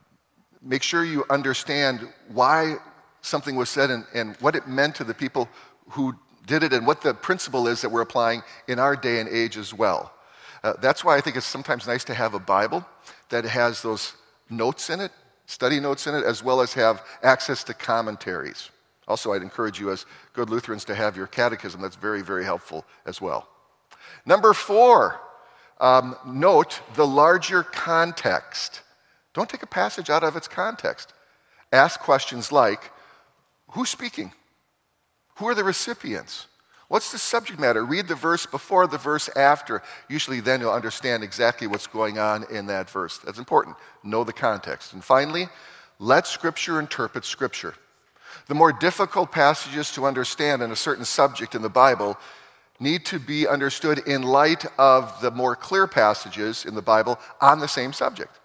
make 0.61 0.83
sure 0.83 1.07
you 1.07 1.25
understand 1.31 2.07
why 2.29 2.77
something 3.23 3.57
was 3.57 3.71
said 3.71 3.91
and, 3.91 4.05
and 4.13 4.37
what 4.41 4.57
it 4.57 4.69
meant 4.69 4.95
to 4.97 5.05
the 5.05 5.15
people 5.15 5.49
who 5.89 6.15
did 6.47 6.63
it 6.63 6.75
and 6.75 6.87
what 6.87 7.01
the 7.01 7.15
principle 7.15 7.67
is 7.67 7.81
that 7.81 7.89
we're 7.89 8.03
applying 8.03 8.43
in 8.69 8.79
our 8.79 8.95
day 8.95 9.21
and 9.21 9.29
age 9.31 9.57
as 9.57 9.73
well. 9.73 10.13
Uh, 10.63 10.75
that's 10.83 11.03
why 11.03 11.17
I 11.17 11.23
think 11.23 11.37
it's 11.37 11.47
sometimes 11.47 11.87
nice 11.87 12.05
to 12.05 12.15
have 12.15 12.35
a 12.35 12.39
Bible 12.39 12.85
that 13.31 13.47
has 13.47 13.81
those 13.81 14.13
notes 14.51 14.91
in 14.91 15.01
it, 15.01 15.13
study 15.47 15.81
notes 15.81 16.07
in 16.07 16.15
it, 16.15 16.25
as 16.25 16.45
well 16.45 16.61
as 16.61 16.75
have 16.75 17.03
access 17.23 17.65
to 17.65 17.73
commentaries. 17.73 18.69
Also, 19.11 19.33
I'd 19.33 19.43
encourage 19.43 19.81
you 19.81 19.91
as 19.91 20.07
good 20.35 20.51
Lutherans 20.51 20.85
to 20.85 20.95
have 20.95 21.17
your 21.17 21.27
catechism. 21.27 21.83
That's 21.83 21.97
very, 21.97 22.23
very 22.23 22.45
helpful 22.45 22.87
as 23.05 23.21
well. 23.21 23.49
Number 24.25 24.55
four, 24.55 25.21
um, 25.81 26.15
note 26.25 26.81
the 26.95 27.07
larger 27.07 27.65
context. 27.65 28.83
Don't 29.35 29.51
take 29.51 29.65
a 29.65 29.67
passage 29.67 30.11
out 30.11 30.23
of 30.23 30.37
its 30.37 30.47
context. 30.47 31.13
Ask 31.73 31.99
questions 31.99 32.53
like 32.53 32.93
Who's 33.73 33.89
speaking? 33.89 34.33
Who 35.37 35.49
are 35.49 35.55
the 35.55 35.65
recipients? 35.65 36.47
What's 36.89 37.13
the 37.13 37.19
subject 37.19 37.59
matter? 37.59 37.85
Read 37.85 38.09
the 38.09 38.17
verse 38.17 38.47
before, 38.47 38.87
the 38.87 38.99
verse 38.99 39.29
after. 39.37 39.83
Usually, 40.09 40.41
then 40.41 40.61
you'll 40.61 40.73
understand 40.73 41.23
exactly 41.23 41.67
what's 41.67 41.87
going 41.87 42.19
on 42.19 42.45
in 42.51 42.67
that 42.67 42.91
verse. 42.91 43.19
That's 43.19 43.39
important. 43.39 43.77
Know 44.03 44.25
the 44.25 44.33
context. 44.33 44.93
And 44.93 45.03
finally, 45.03 45.49
let 45.99 46.27
Scripture 46.27 46.81
interpret 46.81 47.25
Scripture. 47.25 47.75
The 48.47 48.55
more 48.55 48.73
difficult 48.73 49.33
passages 49.33 49.93
to 49.93 50.07
understand 50.07 50.63
in 50.63 50.71
a 50.71 50.77
certain 50.77 51.05
subject 51.05 51.55
in 51.55 51.63
the 51.63 51.69
Bible 51.69 52.19
need 52.79 53.05
to 53.07 53.19
be 53.19 53.47
understood 53.47 53.99
in 54.07 54.23
light 54.23 54.65
of 54.79 55.21
the 55.21 55.31
more 55.31 55.55
clear 55.55 55.87
passages 55.87 56.65
in 56.65 56.75
the 56.75 56.83
Bible 56.83 57.19
on 57.41 57.59
the 57.59 57.69
same 57.69 57.93
subject. 57.93 58.39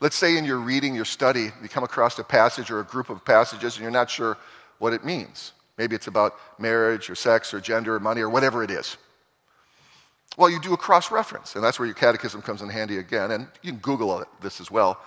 Let's 0.00 0.16
say 0.16 0.36
in 0.36 0.44
your 0.44 0.58
reading, 0.58 0.94
your 0.94 1.04
study, 1.04 1.50
you 1.62 1.68
come 1.68 1.84
across 1.84 2.18
a 2.18 2.24
passage 2.24 2.70
or 2.70 2.80
a 2.80 2.84
group 2.84 3.08
of 3.08 3.24
passages 3.24 3.76
and 3.76 3.82
you're 3.82 3.90
not 3.90 4.10
sure 4.10 4.36
what 4.78 4.92
it 4.92 5.04
means. 5.04 5.52
Maybe 5.78 5.94
it's 5.94 6.06
about 6.06 6.34
marriage 6.58 7.08
or 7.08 7.14
sex 7.14 7.54
or 7.54 7.60
gender 7.60 7.96
or 7.96 8.00
money 8.00 8.20
or 8.20 8.28
whatever 8.28 8.62
it 8.62 8.70
is. 8.70 8.96
Well, 10.36 10.48
you 10.48 10.60
do 10.60 10.72
a 10.72 10.78
cross 10.78 11.10
reference, 11.10 11.56
and 11.56 11.64
that's 11.64 11.78
where 11.78 11.86
your 11.86 11.94
catechism 11.94 12.40
comes 12.40 12.62
in 12.62 12.68
handy 12.70 12.98
again. 12.98 13.32
And 13.32 13.46
you 13.62 13.72
can 13.72 13.80
Google 13.80 14.24
this 14.40 14.60
as 14.60 14.70
well. 14.70 14.98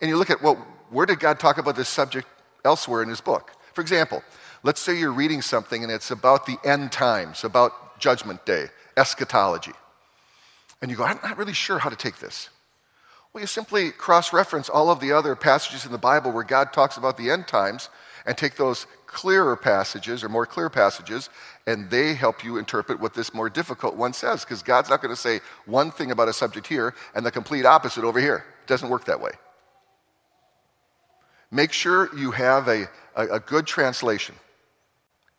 And 0.00 0.08
you 0.08 0.16
look 0.16 0.30
at, 0.30 0.42
well, 0.42 0.56
where 0.90 1.06
did 1.06 1.20
God 1.20 1.38
talk 1.38 1.58
about 1.58 1.76
this 1.76 1.88
subject 1.88 2.26
elsewhere 2.64 3.02
in 3.02 3.08
his 3.08 3.20
book? 3.20 3.52
For 3.74 3.80
example, 3.80 4.22
let's 4.62 4.80
say 4.80 4.98
you're 4.98 5.12
reading 5.12 5.42
something 5.42 5.82
and 5.82 5.92
it's 5.92 6.10
about 6.10 6.46
the 6.46 6.58
end 6.64 6.92
times, 6.92 7.44
about 7.44 7.98
judgment 7.98 8.44
day, 8.44 8.66
eschatology. 8.96 9.72
And 10.80 10.90
you 10.90 10.96
go, 10.96 11.04
I'm 11.04 11.20
not 11.22 11.38
really 11.38 11.52
sure 11.52 11.78
how 11.78 11.90
to 11.90 11.96
take 11.96 12.18
this. 12.18 12.50
Well, 13.32 13.40
you 13.40 13.46
simply 13.46 13.90
cross 13.90 14.32
reference 14.32 14.68
all 14.68 14.90
of 14.90 15.00
the 15.00 15.12
other 15.12 15.34
passages 15.34 15.86
in 15.86 15.92
the 15.92 15.98
Bible 15.98 16.32
where 16.32 16.44
God 16.44 16.72
talks 16.72 16.98
about 16.98 17.16
the 17.16 17.30
end 17.30 17.48
times 17.48 17.88
and 18.26 18.36
take 18.36 18.56
those 18.56 18.86
clearer 19.06 19.56
passages 19.56 20.22
or 20.22 20.28
more 20.28 20.46
clear 20.46 20.68
passages, 20.68 21.30
and 21.66 21.90
they 21.90 22.14
help 22.14 22.44
you 22.44 22.58
interpret 22.58 23.00
what 23.00 23.14
this 23.14 23.32
more 23.32 23.48
difficult 23.48 23.94
one 23.94 24.12
says. 24.12 24.44
Because 24.44 24.62
God's 24.62 24.90
not 24.90 25.00
going 25.00 25.14
to 25.14 25.20
say 25.20 25.40
one 25.66 25.90
thing 25.90 26.10
about 26.10 26.28
a 26.28 26.32
subject 26.32 26.66
here 26.66 26.94
and 27.14 27.24
the 27.24 27.30
complete 27.30 27.64
opposite 27.64 28.04
over 28.04 28.20
here. 28.20 28.44
It 28.64 28.66
doesn't 28.66 28.88
work 28.88 29.06
that 29.06 29.20
way. 29.20 29.32
Make 31.52 31.72
sure 31.72 32.08
you 32.16 32.30
have 32.30 32.66
a, 32.66 32.88
a, 33.14 33.34
a 33.34 33.40
good 33.40 33.66
translation, 33.66 34.34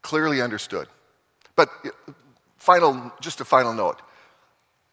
clearly 0.04 0.42
understood. 0.42 0.88
But 1.56 1.70
final, 2.58 3.12
just 3.20 3.42
a 3.42 3.46
final 3.46 3.74
note. 3.74 4.00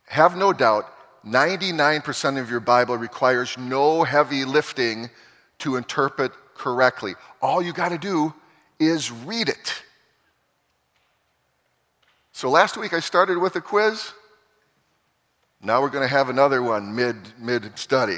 Have 0.07 0.35
no 0.35 0.55
doubt 0.55 0.91
99% 1.27 2.41
of 2.41 2.51
your 2.51 2.61
Bible 2.61 2.97
requires 2.97 3.59
no 3.59 4.03
heavy 4.03 4.47
lifting 4.47 5.11
to 5.59 5.77
interpret 5.77 6.33
correctly. 6.55 7.15
All 7.43 7.61
you 7.61 7.75
got 7.75 7.91
to 7.91 7.99
do 7.99 8.33
is 8.79 9.13
read 9.13 9.51
it. 9.51 9.83
So 12.33 12.49
last 12.49 12.79
week 12.79 12.95
I 12.95 13.01
started 13.01 13.37
with 13.37 13.57
a 13.57 13.61
quiz. 13.61 14.13
Now 15.61 15.83
we're 15.83 15.91
going 15.91 16.09
to 16.09 16.15
have 16.15 16.31
another 16.31 16.63
one 16.63 16.95
mid 16.95 17.17
mid 17.39 17.79
study. 17.79 18.17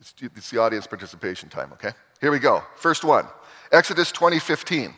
It's, 0.00 0.50
the 0.50 0.58
audience 0.58 0.86
participation 0.86 1.48
time, 1.48 1.72
okay? 1.74 1.92
Here 2.20 2.30
we 2.30 2.38
go. 2.38 2.62
First 2.76 3.04
one. 3.04 3.26
Exodus 3.70 4.10
20:15. 4.12 4.94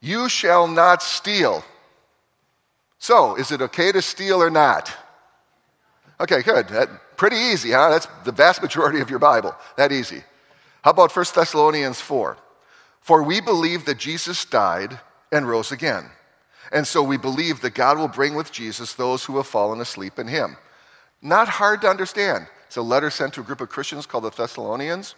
You 0.00 0.28
shall 0.28 0.66
not 0.66 1.02
steal. 1.02 1.64
So, 2.98 3.34
is 3.36 3.50
it 3.50 3.60
okay 3.60 3.92
to 3.92 4.00
steal 4.00 4.42
or 4.42 4.50
not? 4.50 4.92
Okay, 6.20 6.42
good. 6.42 6.68
That, 6.68 7.16
pretty 7.16 7.36
easy, 7.36 7.72
huh? 7.72 7.90
That's 7.90 8.06
the 8.24 8.32
vast 8.32 8.62
majority 8.62 9.00
of 9.00 9.10
your 9.10 9.18
Bible. 9.18 9.54
That 9.76 9.90
easy. 9.90 10.22
How 10.82 10.92
about 10.92 11.14
1 11.14 11.24
Thessalonians 11.34 12.00
4? 12.00 12.36
For 13.00 13.22
we 13.22 13.40
believe 13.40 13.86
that 13.86 13.98
Jesus 13.98 14.44
died 14.44 14.98
and 15.32 15.48
rose 15.48 15.72
again. 15.72 16.10
And 16.72 16.86
so 16.86 17.02
we 17.02 17.16
believe 17.16 17.60
that 17.62 17.74
God 17.74 17.98
will 17.98 18.08
bring 18.08 18.34
with 18.34 18.52
Jesus 18.52 18.94
those 18.94 19.24
who 19.24 19.36
have 19.38 19.46
fallen 19.46 19.80
asleep 19.80 20.18
in 20.18 20.28
him. 20.28 20.56
Not 21.20 21.48
hard 21.48 21.80
to 21.82 21.88
understand. 21.88 22.46
It's 22.70 22.76
a 22.76 22.82
letter 22.82 23.10
sent 23.10 23.34
to 23.34 23.40
a 23.40 23.42
group 23.42 23.60
of 23.60 23.68
Christians 23.68 24.06
called 24.06 24.22
the 24.22 24.30
Thessalonians 24.30 25.16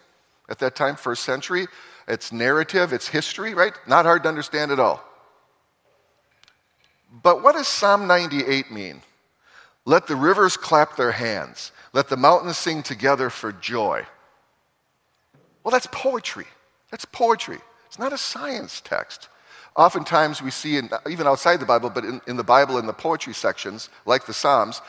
at 0.48 0.58
that 0.60 0.74
time, 0.74 0.96
first 0.96 1.22
century. 1.22 1.66
It's 2.08 2.32
narrative, 2.32 2.94
it's 2.94 3.08
history, 3.08 3.52
right? 3.52 3.74
Not 3.86 4.06
hard 4.06 4.22
to 4.22 4.30
understand 4.30 4.72
at 4.72 4.80
all. 4.80 5.04
But 7.22 7.42
what 7.42 7.54
does 7.54 7.68
Psalm 7.68 8.06
98 8.06 8.70
mean? 8.70 9.02
Let 9.84 10.06
the 10.06 10.16
rivers 10.16 10.56
clap 10.56 10.96
their 10.96 11.12
hands, 11.12 11.72
let 11.92 12.08
the 12.08 12.16
mountains 12.16 12.56
sing 12.56 12.82
together 12.82 13.28
for 13.28 13.52
joy. 13.52 14.06
Well, 15.62 15.72
that's 15.72 15.88
poetry. 15.92 16.46
That's 16.90 17.04
poetry. 17.04 17.58
It's 17.86 17.98
not 17.98 18.14
a 18.14 18.18
science 18.18 18.80
text. 18.80 19.28
Oftentimes 19.76 20.40
we 20.40 20.50
see, 20.50 20.78
in, 20.78 20.88
even 21.06 21.26
outside 21.26 21.60
the 21.60 21.66
Bible, 21.66 21.90
but 21.90 22.06
in, 22.06 22.22
in, 22.26 22.38
the 22.38 22.44
Bible, 22.44 22.78
in 22.78 22.86
the 22.86 22.94
poetry 22.94 23.34
sections, 23.34 23.90
like 24.06 24.24
the 24.24 24.32
Psalms, 24.32 24.80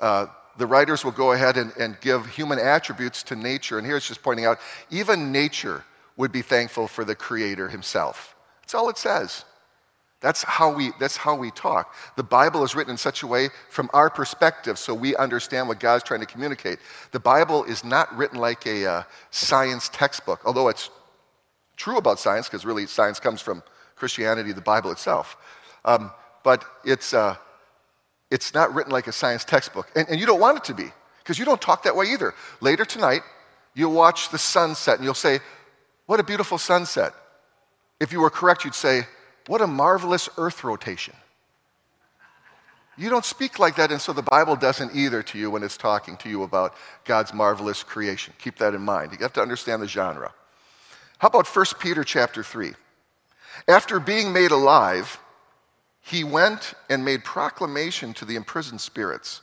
uh, 0.00 0.26
the 0.58 0.66
writers 0.66 1.04
will 1.04 1.12
go 1.12 1.32
ahead 1.32 1.56
and, 1.56 1.72
and 1.78 2.00
give 2.00 2.26
human 2.26 2.58
attributes 2.58 3.22
to 3.24 3.36
nature. 3.36 3.78
And 3.78 3.86
here 3.86 3.96
it's 3.96 4.08
just 4.08 4.22
pointing 4.22 4.46
out 4.46 4.58
even 4.90 5.32
nature 5.32 5.84
would 6.16 6.32
be 6.32 6.42
thankful 6.42 6.86
for 6.86 7.04
the 7.04 7.14
Creator 7.14 7.68
Himself. 7.68 8.34
That's 8.62 8.74
all 8.74 8.88
it 8.88 8.98
says. 8.98 9.44
That's 10.20 10.42
how, 10.42 10.74
we, 10.74 10.92
that's 11.00 11.16
how 11.16 11.34
we 11.34 11.50
talk. 11.50 11.94
The 12.16 12.22
Bible 12.22 12.62
is 12.62 12.74
written 12.74 12.90
in 12.90 12.98
such 12.98 13.22
a 13.22 13.26
way 13.26 13.48
from 13.70 13.88
our 13.94 14.10
perspective 14.10 14.78
so 14.78 14.92
we 14.92 15.16
understand 15.16 15.66
what 15.66 15.80
God's 15.80 16.04
trying 16.04 16.20
to 16.20 16.26
communicate. 16.26 16.78
The 17.12 17.20
Bible 17.20 17.64
is 17.64 17.84
not 17.84 18.14
written 18.14 18.38
like 18.38 18.66
a 18.66 18.86
uh, 18.86 19.02
science 19.30 19.88
textbook, 19.88 20.42
although 20.44 20.68
it's 20.68 20.90
true 21.76 21.96
about 21.96 22.18
science, 22.18 22.48
because 22.48 22.66
really 22.66 22.86
science 22.86 23.18
comes 23.18 23.40
from 23.40 23.62
Christianity, 23.96 24.52
the 24.52 24.60
Bible 24.60 24.90
itself. 24.90 25.38
Um, 25.86 26.10
but 26.44 26.66
it's, 26.84 27.14
uh, 27.14 27.36
it's 28.30 28.54
not 28.54 28.74
written 28.74 28.92
like 28.92 29.06
a 29.06 29.12
science 29.12 29.44
textbook. 29.44 29.88
And, 29.94 30.08
and 30.08 30.20
you 30.20 30.26
don't 30.26 30.40
want 30.40 30.58
it 30.58 30.64
to 30.64 30.74
be, 30.74 30.90
because 31.18 31.38
you 31.38 31.44
don't 31.44 31.60
talk 31.60 31.82
that 31.84 31.96
way 31.96 32.06
either. 32.06 32.34
Later 32.60 32.84
tonight, 32.84 33.22
you'll 33.74 33.92
watch 33.92 34.30
the 34.30 34.38
sunset 34.38 34.96
and 34.96 35.04
you'll 35.04 35.14
say, 35.14 35.40
What 36.06 36.20
a 36.20 36.24
beautiful 36.24 36.58
sunset. 36.58 37.12
If 38.00 38.12
you 38.12 38.20
were 38.20 38.30
correct, 38.30 38.64
you'd 38.64 38.74
say, 38.74 39.06
what 39.46 39.60
a 39.60 39.66
marvelous 39.66 40.28
earth 40.38 40.64
rotation. 40.64 41.14
You 42.96 43.08
don't 43.08 43.24
speak 43.24 43.58
like 43.58 43.76
that, 43.76 43.90
and 43.90 44.00
so 44.00 44.12
the 44.12 44.22
Bible 44.22 44.56
doesn't 44.56 44.94
either 44.94 45.22
to 45.24 45.38
you 45.38 45.50
when 45.50 45.62
it's 45.62 45.76
talking 45.76 46.16
to 46.18 46.28
you 46.28 46.42
about 46.42 46.74
God's 47.04 47.32
marvelous 47.32 47.82
creation. 47.82 48.34
Keep 48.38 48.58
that 48.58 48.74
in 48.74 48.82
mind. 48.82 49.12
You 49.12 49.18
have 49.18 49.32
to 49.34 49.42
understand 49.42 49.82
the 49.82 49.88
genre. 49.88 50.32
How 51.18 51.28
about 51.28 51.46
1 51.46 51.66
Peter 51.78 52.04
chapter 52.04 52.42
3? 52.42 52.74
After 53.68 54.00
being 54.00 54.32
made 54.32 54.50
alive, 54.50 55.18
he 56.10 56.24
went 56.24 56.74
and 56.88 57.04
made 57.04 57.24
proclamation 57.24 58.12
to 58.14 58.24
the 58.24 58.36
imprisoned 58.36 58.80
spirits. 58.80 59.40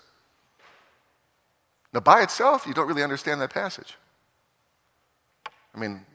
Now, 1.94 2.02
by 2.02 2.22
itself, 2.22 2.66
you 2.68 2.74
don't 2.74 2.88
really 2.88 3.04
understand 3.04 3.42
that 3.42 3.54
passage. 3.54 3.96
I 5.74 5.80
mean, 5.80 6.06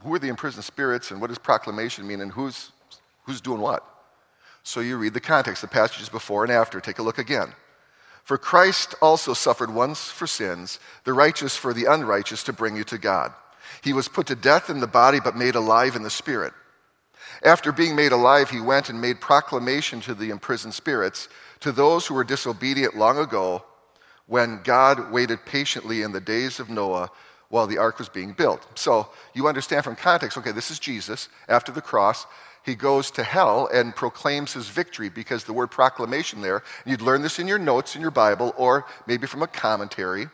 who 0.00 0.14
are 0.14 0.18
the 0.18 0.28
imprisoned 0.28 0.64
spirits, 0.64 1.10
and 1.10 1.20
what 1.20 1.28
does 1.28 1.38
proclamation 1.38 2.06
mean, 2.06 2.20
and 2.20 2.30
who's 2.30 2.70
Who's 3.26 3.40
doing 3.40 3.60
what? 3.60 3.84
So 4.62 4.80
you 4.80 4.96
read 4.96 5.14
the 5.14 5.20
context, 5.20 5.62
the 5.62 5.68
passages 5.68 6.08
before 6.08 6.44
and 6.44 6.52
after. 6.52 6.80
Take 6.80 6.98
a 6.98 7.02
look 7.02 7.18
again. 7.18 7.52
For 8.22 8.38
Christ 8.38 8.94
also 9.00 9.34
suffered 9.34 9.72
once 9.72 10.08
for 10.08 10.26
sins, 10.26 10.80
the 11.04 11.12
righteous 11.12 11.56
for 11.56 11.72
the 11.72 11.84
unrighteous, 11.84 12.42
to 12.44 12.52
bring 12.52 12.76
you 12.76 12.84
to 12.84 12.98
God. 12.98 13.32
He 13.82 13.92
was 13.92 14.08
put 14.08 14.26
to 14.28 14.34
death 14.34 14.70
in 14.70 14.80
the 14.80 14.86
body, 14.86 15.20
but 15.22 15.36
made 15.36 15.54
alive 15.54 15.94
in 15.94 16.02
the 16.02 16.10
spirit. 16.10 16.52
After 17.42 17.72
being 17.72 17.94
made 17.94 18.12
alive, 18.12 18.50
he 18.50 18.60
went 18.60 18.88
and 18.88 19.00
made 19.00 19.20
proclamation 19.20 20.00
to 20.02 20.14
the 20.14 20.30
imprisoned 20.30 20.74
spirits, 20.74 21.28
to 21.60 21.72
those 21.72 22.06
who 22.06 22.14
were 22.14 22.24
disobedient 22.24 22.96
long 22.96 23.18
ago, 23.18 23.64
when 24.26 24.60
God 24.64 25.12
waited 25.12 25.44
patiently 25.46 26.02
in 26.02 26.12
the 26.12 26.20
days 26.20 26.58
of 26.58 26.68
Noah 26.68 27.10
while 27.48 27.66
the 27.66 27.78
ark 27.78 27.98
was 27.98 28.08
being 28.08 28.32
built. 28.32 28.66
So 28.76 29.08
you 29.34 29.46
understand 29.46 29.84
from 29.84 29.94
context 29.94 30.36
okay, 30.36 30.52
this 30.52 30.70
is 30.70 30.80
Jesus 30.80 31.28
after 31.48 31.70
the 31.70 31.80
cross 31.80 32.26
he 32.66 32.74
goes 32.74 33.12
to 33.12 33.22
hell 33.22 33.68
and 33.72 33.94
proclaims 33.94 34.52
his 34.52 34.68
victory 34.68 35.08
because 35.08 35.44
the 35.44 35.52
word 35.52 35.70
proclamation 35.70 36.42
there, 36.42 36.64
you'd 36.84 37.00
learn 37.00 37.22
this 37.22 37.38
in 37.38 37.46
your 37.46 37.60
notes 37.60 37.94
in 37.94 38.02
your 38.02 38.10
Bible 38.10 38.52
or 38.56 38.86
maybe 39.06 39.28
from 39.28 39.42
a 39.42 39.46
commentary. 39.46 40.26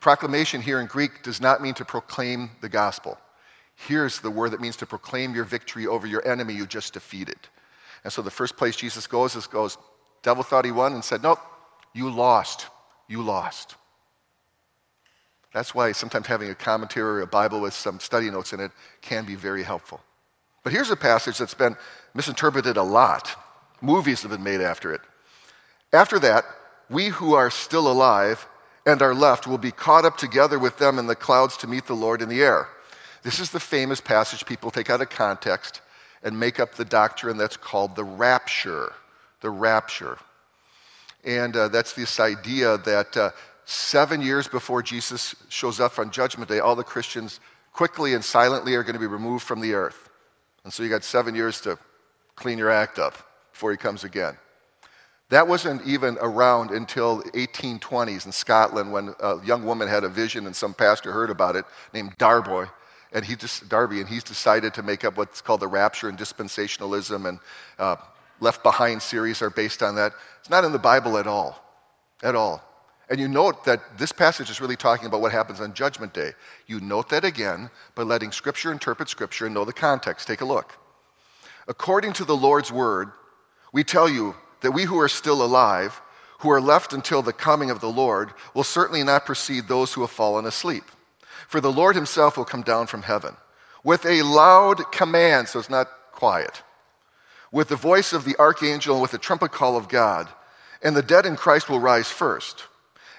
Proclamation 0.00 0.62
here 0.62 0.80
in 0.80 0.86
Greek 0.86 1.22
does 1.22 1.42
not 1.42 1.60
mean 1.60 1.74
to 1.74 1.84
proclaim 1.84 2.50
the 2.62 2.70
gospel. 2.70 3.18
Here's 3.74 4.20
the 4.20 4.30
word 4.30 4.52
that 4.52 4.60
means 4.60 4.76
to 4.76 4.86
proclaim 4.86 5.34
your 5.34 5.44
victory 5.44 5.86
over 5.86 6.06
your 6.06 6.26
enemy 6.26 6.54
you 6.54 6.66
just 6.66 6.94
defeated. 6.94 7.38
And 8.04 8.12
so 8.12 8.22
the 8.22 8.30
first 8.30 8.56
place 8.56 8.76
Jesus 8.76 9.06
goes 9.06 9.36
is 9.36 9.46
goes, 9.46 9.78
devil 10.22 10.42
thought 10.42 10.64
he 10.64 10.72
won 10.72 10.92
and 10.92 11.04
said, 11.04 11.22
Nope, 11.22 11.40
you 11.92 12.10
lost. 12.10 12.66
You 13.08 13.22
lost. 13.22 13.76
That's 15.52 15.74
why 15.74 15.92
sometimes 15.92 16.26
having 16.26 16.50
a 16.50 16.54
commentary 16.54 17.18
or 17.18 17.20
a 17.20 17.26
Bible 17.26 17.60
with 17.60 17.74
some 17.74 18.00
study 18.00 18.30
notes 18.30 18.52
in 18.52 18.60
it 18.60 18.70
can 19.02 19.26
be 19.26 19.34
very 19.34 19.62
helpful. 19.62 20.00
But 20.62 20.72
here's 20.72 20.90
a 20.90 20.96
passage 20.96 21.38
that's 21.38 21.54
been 21.54 21.76
misinterpreted 22.14 22.76
a 22.76 22.82
lot. 22.82 23.36
Movies 23.80 24.22
have 24.22 24.30
been 24.30 24.44
made 24.44 24.60
after 24.60 24.94
it. 24.94 25.00
After 25.92 26.18
that, 26.20 26.44
we 26.88 27.08
who 27.08 27.34
are 27.34 27.50
still 27.50 27.90
alive 27.90 28.46
and 28.86 29.02
are 29.02 29.14
left 29.14 29.46
will 29.46 29.58
be 29.58 29.72
caught 29.72 30.04
up 30.04 30.16
together 30.16 30.58
with 30.58 30.78
them 30.78 30.98
in 30.98 31.06
the 31.06 31.16
clouds 31.16 31.56
to 31.58 31.66
meet 31.66 31.86
the 31.86 31.94
Lord 31.94 32.22
in 32.22 32.28
the 32.28 32.42
air. 32.42 32.68
This 33.22 33.38
is 33.38 33.50
the 33.50 33.60
famous 33.60 34.00
passage 34.00 34.44
people 34.44 34.70
take 34.70 34.90
out 34.90 35.00
of 35.00 35.10
context 35.10 35.80
and 36.22 36.38
make 36.38 36.60
up 36.60 36.74
the 36.74 36.84
doctrine 36.84 37.36
that's 37.36 37.56
called 37.56 37.96
the 37.96 38.04
rapture. 38.04 38.92
The 39.40 39.50
rapture. 39.50 40.18
And 41.24 41.56
uh, 41.56 41.68
that's 41.68 41.92
this 41.92 42.18
idea 42.18 42.78
that 42.78 43.16
uh, 43.16 43.30
seven 43.64 44.20
years 44.20 44.48
before 44.48 44.82
Jesus 44.82 45.34
shows 45.48 45.80
up 45.80 45.98
on 45.98 46.10
Judgment 46.10 46.48
Day, 46.48 46.58
all 46.58 46.74
the 46.74 46.82
Christians 46.82 47.40
quickly 47.72 48.14
and 48.14 48.24
silently 48.24 48.74
are 48.74 48.82
going 48.82 48.94
to 48.94 49.00
be 49.00 49.06
removed 49.06 49.44
from 49.44 49.60
the 49.60 49.74
earth. 49.74 50.10
And 50.64 50.72
so 50.72 50.82
you 50.82 50.88
got 50.88 51.04
seven 51.04 51.34
years 51.34 51.60
to 51.62 51.78
clean 52.34 52.58
your 52.58 52.70
act 52.70 52.98
up 52.98 53.14
before 53.52 53.70
he 53.70 53.76
comes 53.76 54.04
again. 54.04 54.36
That 55.30 55.48
wasn't 55.48 55.86
even 55.86 56.18
around 56.20 56.72
until 56.72 57.22
1820s 57.22 58.26
in 58.26 58.32
Scotland 58.32 58.92
when 58.92 59.14
a 59.20 59.42
young 59.44 59.64
woman 59.64 59.88
had 59.88 60.04
a 60.04 60.08
vision 60.08 60.46
and 60.46 60.54
some 60.54 60.74
pastor 60.74 61.12
heard 61.12 61.30
about 61.30 61.56
it 61.56 61.64
named 61.94 62.18
Darboy. 62.18 62.68
And 63.12 63.24
he 63.24 63.36
just, 63.36 63.68
Darby, 63.68 64.00
and 64.00 64.08
he's 64.08 64.24
decided 64.24 64.74
to 64.74 64.82
make 64.82 65.04
up 65.04 65.16
what's 65.16 65.40
called 65.40 65.60
the 65.60 65.68
rapture 65.68 66.08
and 66.08 66.18
dispensationalism 66.18 67.28
and 67.28 67.38
uh, 67.78 67.96
Left 68.40 68.62
Behind 68.62 69.00
series 69.00 69.40
are 69.40 69.50
based 69.50 69.82
on 69.82 69.94
that. 69.94 70.12
It's 70.40 70.50
not 70.50 70.64
in 70.64 70.72
the 70.72 70.78
Bible 70.78 71.16
at 71.16 71.28
all. 71.28 71.62
At 72.22 72.34
all. 72.34 72.62
And 73.08 73.20
you 73.20 73.28
note 73.28 73.64
that 73.66 73.98
this 73.98 74.10
passage 74.10 74.50
is 74.50 74.60
really 74.60 74.74
talking 74.74 75.06
about 75.06 75.20
what 75.20 75.32
happens 75.32 75.60
on 75.60 75.74
Judgment 75.74 76.12
Day. 76.12 76.32
You 76.66 76.80
note 76.80 77.08
that 77.10 77.24
again 77.24 77.70
by 77.94 78.02
letting 78.02 78.32
Scripture 78.32 78.72
interpret 78.72 79.08
Scripture 79.08 79.46
and 79.46 79.54
know 79.54 79.64
the 79.64 79.72
context. 79.72 80.26
Take 80.26 80.40
a 80.40 80.46
look. 80.46 80.78
According 81.68 82.14
to 82.14 82.24
the 82.24 82.36
Lord's 82.36 82.72
word, 82.72 83.12
we 83.72 83.84
tell 83.84 84.08
you 84.08 84.34
that 84.62 84.72
we 84.72 84.84
who 84.84 84.98
are 84.98 85.08
still 85.08 85.44
alive, 85.44 86.00
who 86.40 86.50
are 86.50 86.60
left 86.60 86.92
until 86.92 87.22
the 87.22 87.32
coming 87.32 87.70
of 87.70 87.80
the 87.80 87.90
Lord, 87.90 88.32
will 88.54 88.64
certainly 88.64 89.04
not 89.04 89.26
precede 89.26 89.68
those 89.68 89.92
who 89.92 90.00
have 90.00 90.10
fallen 90.10 90.46
asleep. 90.46 90.84
For 91.52 91.60
the 91.60 91.70
Lord 91.70 91.96
himself 91.96 92.38
will 92.38 92.46
come 92.46 92.62
down 92.62 92.86
from 92.86 93.02
heaven 93.02 93.36
with 93.84 94.06
a 94.06 94.22
loud 94.22 94.90
command, 94.90 95.48
so 95.48 95.58
it's 95.58 95.68
not 95.68 95.86
quiet, 96.10 96.62
with 97.52 97.68
the 97.68 97.76
voice 97.76 98.14
of 98.14 98.24
the 98.24 98.34
archangel 98.38 98.94
and 98.94 99.02
with 99.02 99.10
the 99.10 99.18
trumpet 99.18 99.52
call 99.52 99.76
of 99.76 99.86
God, 99.86 100.30
and 100.82 100.96
the 100.96 101.02
dead 101.02 101.26
in 101.26 101.36
Christ 101.36 101.68
will 101.68 101.78
rise 101.78 102.08
first. 102.08 102.64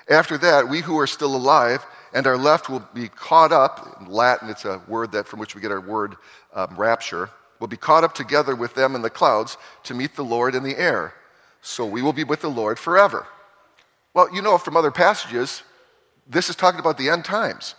After 0.10 0.36
that, 0.40 0.68
we 0.68 0.82
who 0.82 0.98
are 0.98 1.06
still 1.06 1.36
alive 1.36 1.86
and 2.12 2.26
are 2.26 2.36
left 2.36 2.72
will 2.72 2.84
be 2.96 3.08
caught 3.08 3.52
up. 3.52 4.02
In 4.02 4.08
Latin, 4.08 4.50
it's 4.50 4.66
a 4.66 4.82
word 4.88 5.12
that 5.12 5.28
from 5.28 5.40
which 5.40 5.54
we 5.54 5.62
get 5.62 5.70
our 5.70 5.80
word 5.80 6.16
um, 6.56 6.74
rapture. 6.76 7.30
Will 7.60 7.68
be 7.68 7.78
caught 7.78 8.04
up 8.04 8.16
together 8.16 8.56
with 8.56 8.74
them 8.74 8.96
in 8.96 9.04
the 9.04 9.12
clouds 9.12 9.58
to 9.84 9.94
meet 9.94 10.16
the 10.16 10.24
Lord 10.24 10.56
in 10.56 10.64
the 10.64 10.80
air 10.80 11.14
so 11.62 11.86
we 11.86 12.02
will 12.02 12.14
be 12.14 12.24
with 12.24 12.42
the 12.42 12.50
Lord 12.50 12.80
forever. 12.80 13.28
Well, 14.16 14.34
you 14.34 14.42
know 14.42 14.58
from 14.58 14.76
other 14.76 14.90
passages, 14.90 15.62
this 16.28 16.50
is 16.50 16.56
talking 16.56 16.80
about 16.80 16.98
the 16.98 17.10
end 17.10 17.26
times. 17.26 17.76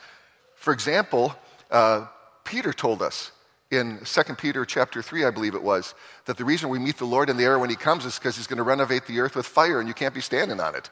For 0.64 0.72
example, 0.72 1.34
uh, 1.70 2.06
Peter 2.42 2.72
told 2.72 3.02
us 3.02 3.32
in 3.70 4.00
2 4.02 4.34
Peter 4.36 4.64
chapter 4.64 5.02
3, 5.02 5.26
I 5.26 5.30
believe 5.30 5.54
it 5.54 5.62
was, 5.62 5.94
that 6.24 6.38
the 6.38 6.44
reason 6.46 6.70
we 6.70 6.78
meet 6.78 6.96
the 6.96 7.04
Lord 7.04 7.28
in 7.28 7.36
the 7.36 7.44
air 7.44 7.58
when 7.58 7.68
he 7.68 7.76
comes 7.76 8.06
is 8.06 8.18
because 8.18 8.38
he's 8.38 8.46
going 8.46 8.56
to 8.56 8.62
renovate 8.62 9.04
the 9.04 9.20
earth 9.20 9.36
with 9.36 9.44
fire 9.44 9.78
and 9.78 9.86
you 9.86 9.92
can't 9.92 10.14
be 10.14 10.22
standing 10.22 10.60
on 10.60 10.74
it. 10.74 10.88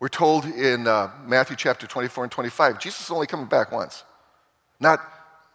We're 0.00 0.08
told 0.08 0.46
in 0.46 0.86
uh, 0.86 1.10
Matthew 1.26 1.56
chapter 1.56 1.86
24 1.86 2.24
and 2.24 2.32
25, 2.32 2.80
Jesus 2.80 3.02
is 3.02 3.10
only 3.10 3.26
coming 3.26 3.44
back 3.44 3.70
once. 3.70 4.02
Not 4.80 5.00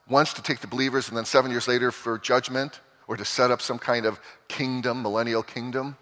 once 0.08 0.32
to 0.34 0.44
take 0.44 0.60
the 0.60 0.68
believers 0.68 1.08
and 1.08 1.18
then 1.18 1.26
seven 1.26 1.50
years 1.50 1.68
later 1.68 1.92
for 1.92 2.20
judgment 2.20 2.82
or 3.08 3.18
to 3.18 3.26
set 3.26 3.50
up 3.50 3.60
some 3.60 3.80
kind 3.80 4.06
of 4.06 4.20
kingdom, 4.50 5.02
millennial 5.02 5.42
kingdom. 5.42 5.98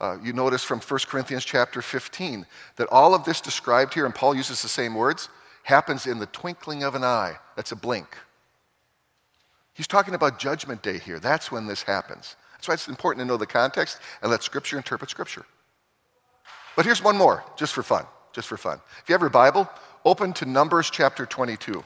Uh, 0.00 0.18
you 0.20 0.32
notice 0.32 0.64
from 0.64 0.80
1 0.80 1.00
Corinthians 1.06 1.44
chapter 1.44 1.80
15 1.80 2.44
that 2.74 2.88
all 2.90 3.14
of 3.14 3.24
this 3.24 3.40
described 3.40 3.94
here, 3.94 4.04
and 4.04 4.12
Paul 4.12 4.34
uses 4.34 4.62
the 4.62 4.68
same 4.68 4.96
words, 4.96 5.28
happens 5.62 6.06
in 6.06 6.18
the 6.18 6.26
twinkling 6.26 6.82
of 6.82 6.94
an 6.94 7.04
eye. 7.04 7.36
That's 7.56 7.72
a 7.72 7.76
blink. 7.76 8.16
He's 9.74 9.86
talking 9.86 10.14
about 10.14 10.38
judgment 10.38 10.82
day 10.82 10.98
here. 10.98 11.18
That's 11.18 11.50
when 11.50 11.66
this 11.66 11.82
happens. 11.82 12.36
That's 12.52 12.68
why 12.68 12.74
it's 12.74 12.88
important 12.88 13.22
to 13.22 13.26
know 13.26 13.36
the 13.36 13.46
context 13.46 13.98
and 14.20 14.30
let 14.30 14.42
Scripture 14.42 14.76
interpret 14.76 15.10
Scripture. 15.10 15.44
But 16.76 16.84
here's 16.84 17.02
one 17.02 17.16
more, 17.16 17.44
just 17.56 17.72
for 17.72 17.82
fun. 17.82 18.06
Just 18.32 18.48
for 18.48 18.56
fun. 18.56 18.80
If 19.02 19.08
you 19.08 19.14
have 19.14 19.20
your 19.20 19.30
Bible, 19.30 19.68
open 20.04 20.32
to 20.34 20.46
Numbers 20.46 20.90
chapter 20.90 21.26
22. 21.26 21.84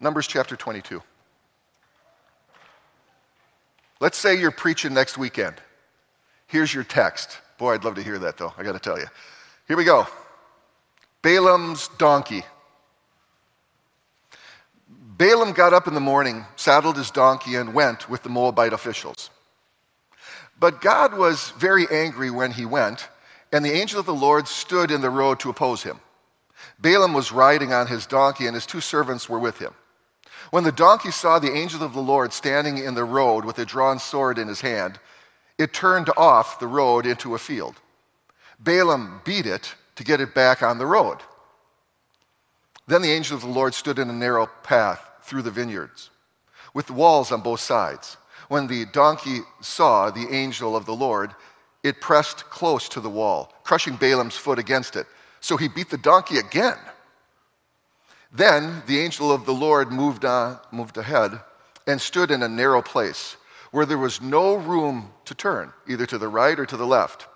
Numbers 0.00 0.26
chapter 0.26 0.54
22. 0.54 1.02
Let's 4.00 4.18
say 4.18 4.38
you're 4.38 4.50
preaching 4.50 4.94
next 4.94 5.18
weekend. 5.18 5.56
Here's 6.46 6.72
your 6.72 6.84
text. 6.84 7.38
Boy, 7.58 7.74
I'd 7.74 7.84
love 7.84 7.96
to 7.96 8.02
hear 8.02 8.18
that 8.18 8.36
though, 8.36 8.52
I 8.56 8.62
got 8.62 8.72
to 8.72 8.78
tell 8.78 8.98
you. 8.98 9.06
Here 9.66 9.76
we 9.76 9.84
go 9.84 10.06
Balaam's 11.22 11.88
donkey. 11.98 12.44
Balaam 15.18 15.52
got 15.52 15.74
up 15.74 15.88
in 15.88 15.94
the 15.94 16.00
morning, 16.00 16.46
saddled 16.54 16.96
his 16.96 17.10
donkey, 17.10 17.56
and 17.56 17.74
went 17.74 18.08
with 18.08 18.22
the 18.22 18.28
Moabite 18.28 18.72
officials. 18.72 19.30
But 20.60 20.80
God 20.80 21.12
was 21.12 21.50
very 21.58 21.88
angry 21.90 22.30
when 22.30 22.52
he 22.52 22.64
went, 22.64 23.08
and 23.52 23.64
the 23.64 23.72
angel 23.72 23.98
of 23.98 24.06
the 24.06 24.14
Lord 24.14 24.46
stood 24.46 24.92
in 24.92 25.00
the 25.00 25.10
road 25.10 25.40
to 25.40 25.50
oppose 25.50 25.82
him. 25.82 25.98
Balaam 26.78 27.14
was 27.14 27.32
riding 27.32 27.72
on 27.72 27.88
his 27.88 28.06
donkey, 28.06 28.46
and 28.46 28.54
his 28.54 28.64
two 28.64 28.80
servants 28.80 29.28
were 29.28 29.40
with 29.40 29.58
him. 29.58 29.74
When 30.52 30.62
the 30.62 30.70
donkey 30.70 31.10
saw 31.10 31.40
the 31.40 31.52
angel 31.52 31.82
of 31.82 31.94
the 31.94 32.00
Lord 32.00 32.32
standing 32.32 32.78
in 32.78 32.94
the 32.94 33.04
road 33.04 33.44
with 33.44 33.58
a 33.58 33.66
drawn 33.66 33.98
sword 33.98 34.38
in 34.38 34.46
his 34.46 34.60
hand, 34.60 35.00
it 35.58 35.72
turned 35.72 36.10
off 36.16 36.60
the 36.60 36.68
road 36.68 37.06
into 37.06 37.34
a 37.34 37.38
field. 37.38 37.74
Balaam 38.60 39.20
beat 39.24 39.46
it 39.46 39.74
to 39.96 40.04
get 40.04 40.20
it 40.20 40.32
back 40.32 40.62
on 40.62 40.78
the 40.78 40.86
road. 40.86 41.18
Then 42.86 43.02
the 43.02 43.10
angel 43.10 43.36
of 43.36 43.42
the 43.42 43.48
Lord 43.48 43.74
stood 43.74 43.98
in 43.98 44.08
a 44.08 44.12
narrow 44.12 44.46
path 44.62 45.07
through 45.28 45.42
the 45.42 45.50
vineyards, 45.50 46.10
with 46.74 46.90
walls 46.90 47.30
on 47.30 47.42
both 47.42 47.60
sides. 47.60 48.16
When 48.48 48.66
the 48.66 48.86
donkey 48.86 49.40
saw 49.60 50.10
the 50.10 50.28
angel 50.34 50.74
of 50.74 50.86
the 50.86 50.94
Lord, 50.94 51.34
it 51.82 52.00
pressed 52.00 52.48
close 52.50 52.88
to 52.90 53.00
the 53.00 53.10
wall, 53.10 53.52
crushing 53.62 53.96
Balaam's 53.96 54.36
foot 54.36 54.58
against 54.58 54.96
it. 54.96 55.06
So 55.40 55.56
he 55.56 55.68
beat 55.68 55.90
the 55.90 55.98
donkey 55.98 56.38
again. 56.38 56.78
Then 58.32 58.82
the 58.86 59.00
angel 59.00 59.30
of 59.32 59.46
the 59.46 59.54
Lord 59.54 59.92
moved, 59.92 60.24
on, 60.24 60.58
moved 60.72 60.96
ahead 60.96 61.38
and 61.86 62.00
stood 62.00 62.30
in 62.30 62.42
a 62.42 62.48
narrow 62.48 62.82
place 62.82 63.36
where 63.70 63.86
there 63.86 63.98
was 63.98 64.20
no 64.20 64.54
room 64.54 65.12
to 65.26 65.34
turn, 65.34 65.72
either 65.86 66.06
to 66.06 66.18
the 66.18 66.28
right 66.28 66.58
or 66.58 66.66
to 66.66 66.76
the 66.76 66.86
left. 66.86 67.26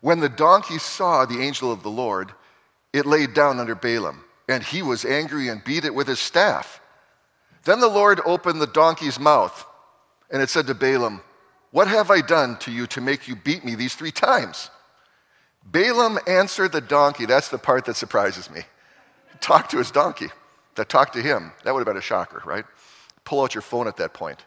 When 0.00 0.20
the 0.20 0.28
donkey 0.28 0.78
saw 0.78 1.24
the 1.24 1.42
angel 1.42 1.72
of 1.72 1.82
the 1.82 1.90
Lord, 1.90 2.32
it 2.92 3.06
laid 3.06 3.34
down 3.34 3.58
under 3.58 3.74
Balaam, 3.74 4.24
and 4.48 4.62
he 4.62 4.82
was 4.82 5.04
angry 5.04 5.48
and 5.48 5.62
beat 5.64 5.84
it 5.84 5.94
with 5.94 6.08
his 6.08 6.20
staff. 6.20 6.80
Then 7.64 7.80
the 7.80 7.88
Lord 7.88 8.20
opened 8.24 8.60
the 8.60 8.66
donkey's 8.66 9.18
mouth, 9.18 9.66
and 10.30 10.40
it 10.42 10.48
said 10.48 10.66
to 10.66 10.74
Balaam, 10.74 11.22
What 11.70 11.88
have 11.88 12.10
I 12.10 12.20
done 12.20 12.56
to 12.60 12.70
you 12.72 12.86
to 12.88 13.00
make 13.00 13.28
you 13.28 13.36
beat 13.36 13.64
me 13.64 13.74
these 13.74 13.94
three 13.94 14.12
times? 14.12 14.70
Balaam 15.64 16.18
answered 16.26 16.72
the 16.72 16.80
donkey. 16.80 17.26
That's 17.26 17.48
the 17.48 17.58
part 17.58 17.84
that 17.84 17.96
surprises 17.96 18.50
me 18.50 18.62
talk 19.40 19.68
to 19.70 19.78
his 19.78 19.90
donkey, 19.90 20.28
that 20.76 20.88
talked 20.88 21.14
to 21.14 21.22
him. 21.22 21.52
That 21.64 21.72
would 21.72 21.80
have 21.80 21.86
been 21.86 21.96
a 21.96 22.02
shocker, 22.02 22.42
right? 22.44 22.64
Pull 23.24 23.42
out 23.42 23.54
your 23.54 23.62
phone 23.62 23.88
at 23.88 23.96
that 23.96 24.12
point. 24.12 24.44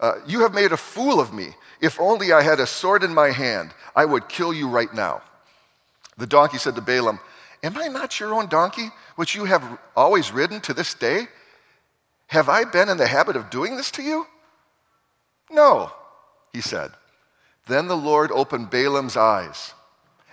Uh, 0.00 0.14
you 0.26 0.40
have 0.40 0.52
made 0.52 0.72
a 0.72 0.76
fool 0.76 1.20
of 1.20 1.32
me. 1.32 1.50
If 1.80 2.00
only 2.00 2.32
I 2.32 2.42
had 2.42 2.60
a 2.60 2.66
sword 2.66 3.04
in 3.04 3.14
my 3.14 3.30
hand, 3.30 3.72
I 3.94 4.04
would 4.04 4.28
kill 4.28 4.52
you 4.52 4.68
right 4.68 4.92
now. 4.92 5.22
The 6.18 6.26
donkey 6.26 6.58
said 6.58 6.74
to 6.74 6.80
Balaam, 6.80 7.20
Am 7.62 7.78
I 7.78 7.86
not 7.86 8.18
your 8.18 8.34
own 8.34 8.48
donkey, 8.48 8.90
which 9.14 9.36
you 9.36 9.44
have 9.44 9.78
always 9.94 10.32
ridden 10.32 10.60
to 10.62 10.74
this 10.74 10.94
day? 10.94 11.28
Have 12.32 12.48
I 12.48 12.64
been 12.64 12.88
in 12.88 12.96
the 12.96 13.06
habit 13.06 13.36
of 13.36 13.50
doing 13.50 13.76
this 13.76 13.90
to 13.92 14.02
you? 14.02 14.26
No, 15.50 15.92
he 16.50 16.62
said. 16.62 16.92
Then 17.66 17.88
the 17.88 17.96
Lord 17.96 18.32
opened 18.32 18.70
Balaam's 18.70 19.18
eyes 19.18 19.74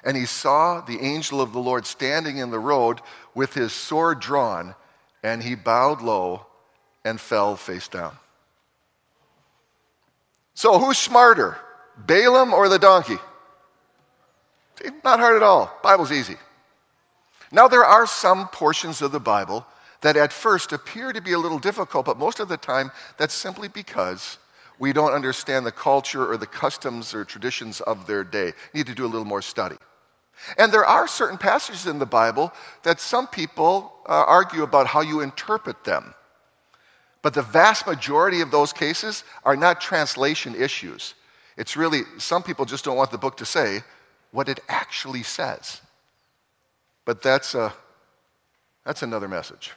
and 0.04 0.16
he 0.16 0.26
saw 0.26 0.80
the 0.80 1.02
angel 1.02 1.42
of 1.42 1.52
the 1.52 1.60
Lord 1.60 1.86
standing 1.86 2.38
in 2.38 2.52
the 2.52 2.60
road 2.60 3.02
with 3.36 3.54
his 3.54 3.74
sword 3.74 4.22
drawn, 4.22 4.76
and 5.24 5.44
he 5.44 5.56
bowed 5.56 6.02
low 6.02 6.46
and 7.04 7.20
fell 7.20 7.58
face 7.58 7.90
down. 7.90 8.16
So, 10.54 10.80
who's 10.80 10.98
smarter, 10.98 11.58
Balaam 11.98 12.54
or 12.54 12.70
the 12.70 12.80
donkey? 12.80 13.18
Not 15.04 15.20
hard 15.20 15.36
at 15.36 15.44
all. 15.44 15.78
Bible's 15.84 16.14
easy. 16.14 16.38
Now, 17.52 17.68
there 17.68 17.84
are 17.84 18.08
some 18.08 18.48
portions 18.48 19.02
of 19.02 19.12
the 19.12 19.20
Bible 19.20 19.66
that 20.02 20.16
at 20.16 20.32
first 20.32 20.72
appear 20.72 21.12
to 21.12 21.22
be 21.22 21.34
a 21.34 21.40
little 21.40 21.60
difficult, 21.60 22.06
but 22.06 22.18
most 22.18 22.40
of 22.40 22.48
the 22.48 22.58
time 22.58 22.92
that's 23.18 23.34
simply 23.34 23.68
because 23.68 24.38
we 24.80 24.94
don't 24.94 25.12
understand 25.12 25.66
the 25.66 25.72
culture 25.72 26.26
or 26.26 26.38
the 26.38 26.48
customs 26.48 27.14
or 27.14 27.26
traditions 27.26 27.82
of 27.82 28.08
their 28.08 28.24
day. 28.24 28.54
need 28.74 28.88
to 28.88 28.96
do 28.96 29.06
a 29.06 29.08
little 29.08 29.26
more 29.26 29.42
study. 29.42 29.76
And 30.58 30.72
there 30.72 30.86
are 30.86 31.08
certain 31.08 31.38
passages 31.38 31.86
in 31.86 32.00
the 32.00 32.06
Bible 32.06 32.54
that 32.84 33.02
some 33.02 33.28
people 33.28 33.94
uh, 34.08 34.24
argue 34.26 34.64
about 34.64 34.88
how 34.88 35.02
you 35.02 35.20
interpret 35.20 35.84
them. 35.84 36.14
But 37.22 37.34
the 37.34 37.42
vast 37.42 37.86
majority 37.86 38.40
of 38.40 38.50
those 38.50 38.72
cases 38.72 39.26
are 39.44 39.58
not 39.58 39.82
translation 39.82 40.56
issues. 40.56 41.14
It's 41.58 41.76
really, 41.76 42.04
some 42.18 42.42
people 42.42 42.64
just 42.64 42.86
don't 42.86 42.96
want 42.96 43.12
the 43.12 43.18
book 43.18 43.36
to 43.38 43.46
say 43.46 43.82
what 44.32 44.48
it 44.48 44.62
actually 44.70 45.24
says. 45.24 45.82
But 47.04 47.22
that's, 47.22 47.54
a, 47.54 47.74
that's 48.86 49.04
another 49.04 49.28
message. 49.28 49.72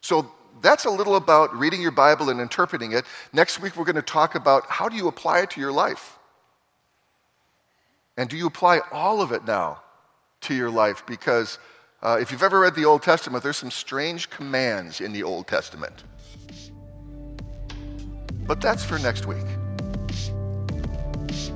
So 0.00 0.30
that's 0.62 0.84
a 0.84 0.90
little 0.90 1.16
about 1.16 1.54
reading 1.54 1.80
your 1.80 1.90
Bible 1.90 2.30
and 2.30 2.40
interpreting 2.40 2.92
it. 2.92 3.04
Next 3.32 3.60
week, 3.60 3.76
we're 3.76 3.84
going 3.84 3.96
to 3.96 4.02
talk 4.02 4.34
about 4.34 4.66
how 4.68 4.88
do 4.88 4.96
you 4.96 5.08
apply 5.08 5.40
it 5.40 5.50
to 5.50 5.60
your 5.60 5.72
life? 5.72 6.18
And 8.16 8.28
do 8.28 8.36
you 8.36 8.46
apply 8.46 8.80
all 8.92 9.22
of 9.22 9.32
it 9.32 9.46
now 9.46 9.82
to 10.42 10.54
your 10.54 10.70
life? 10.70 11.04
Because 11.06 11.58
uh, 12.02 12.18
if 12.20 12.30
you've 12.30 12.42
ever 12.42 12.60
read 12.60 12.74
the 12.74 12.84
Old 12.84 13.02
Testament, 13.02 13.42
there's 13.42 13.56
some 13.56 13.70
strange 13.70 14.30
commands 14.30 15.00
in 15.00 15.12
the 15.12 15.22
Old 15.22 15.46
Testament. 15.46 16.04
But 18.46 18.60
that's 18.60 18.84
for 18.84 18.98
next 18.98 19.26
week. 19.26 19.46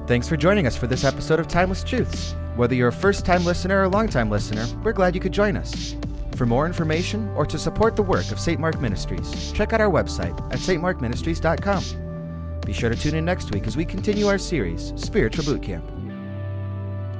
Thanks 0.06 0.28
for 0.28 0.36
joining 0.36 0.66
us 0.66 0.76
for 0.76 0.86
this 0.86 1.02
episode 1.02 1.40
of 1.40 1.48
Timeless 1.48 1.82
Truths. 1.82 2.34
Whether 2.56 2.74
you're 2.74 2.88
a 2.88 2.92
first 2.92 3.24
time 3.26 3.44
listener 3.44 3.80
or 3.80 3.84
a 3.84 3.88
long 3.88 4.06
time 4.06 4.30
listener, 4.30 4.66
we're 4.84 4.92
glad 4.92 5.14
you 5.14 5.20
could 5.20 5.32
join 5.32 5.56
us. 5.56 5.96
For 6.36 6.46
more 6.46 6.66
information 6.66 7.28
or 7.36 7.46
to 7.46 7.58
support 7.58 7.94
the 7.94 8.02
work 8.02 8.32
of 8.32 8.40
St. 8.40 8.58
Mark 8.58 8.80
Ministries, 8.80 9.52
check 9.52 9.72
out 9.72 9.80
our 9.80 9.90
website 9.90 10.36
at 10.52 10.58
stmarkministries.com. 10.58 12.60
Be 12.66 12.72
sure 12.72 12.90
to 12.90 12.96
tune 12.96 13.14
in 13.14 13.24
next 13.24 13.52
week 13.52 13.68
as 13.68 13.76
we 13.76 13.84
continue 13.84 14.26
our 14.26 14.38
series, 14.38 14.92
Spiritual 14.96 15.44
Boot 15.44 15.62
Camp. 15.62 15.88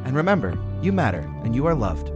And 0.04 0.16
remember, 0.16 0.58
you 0.82 0.92
matter 0.92 1.20
and 1.44 1.54
you 1.54 1.66
are 1.66 1.74
loved. 1.74 2.10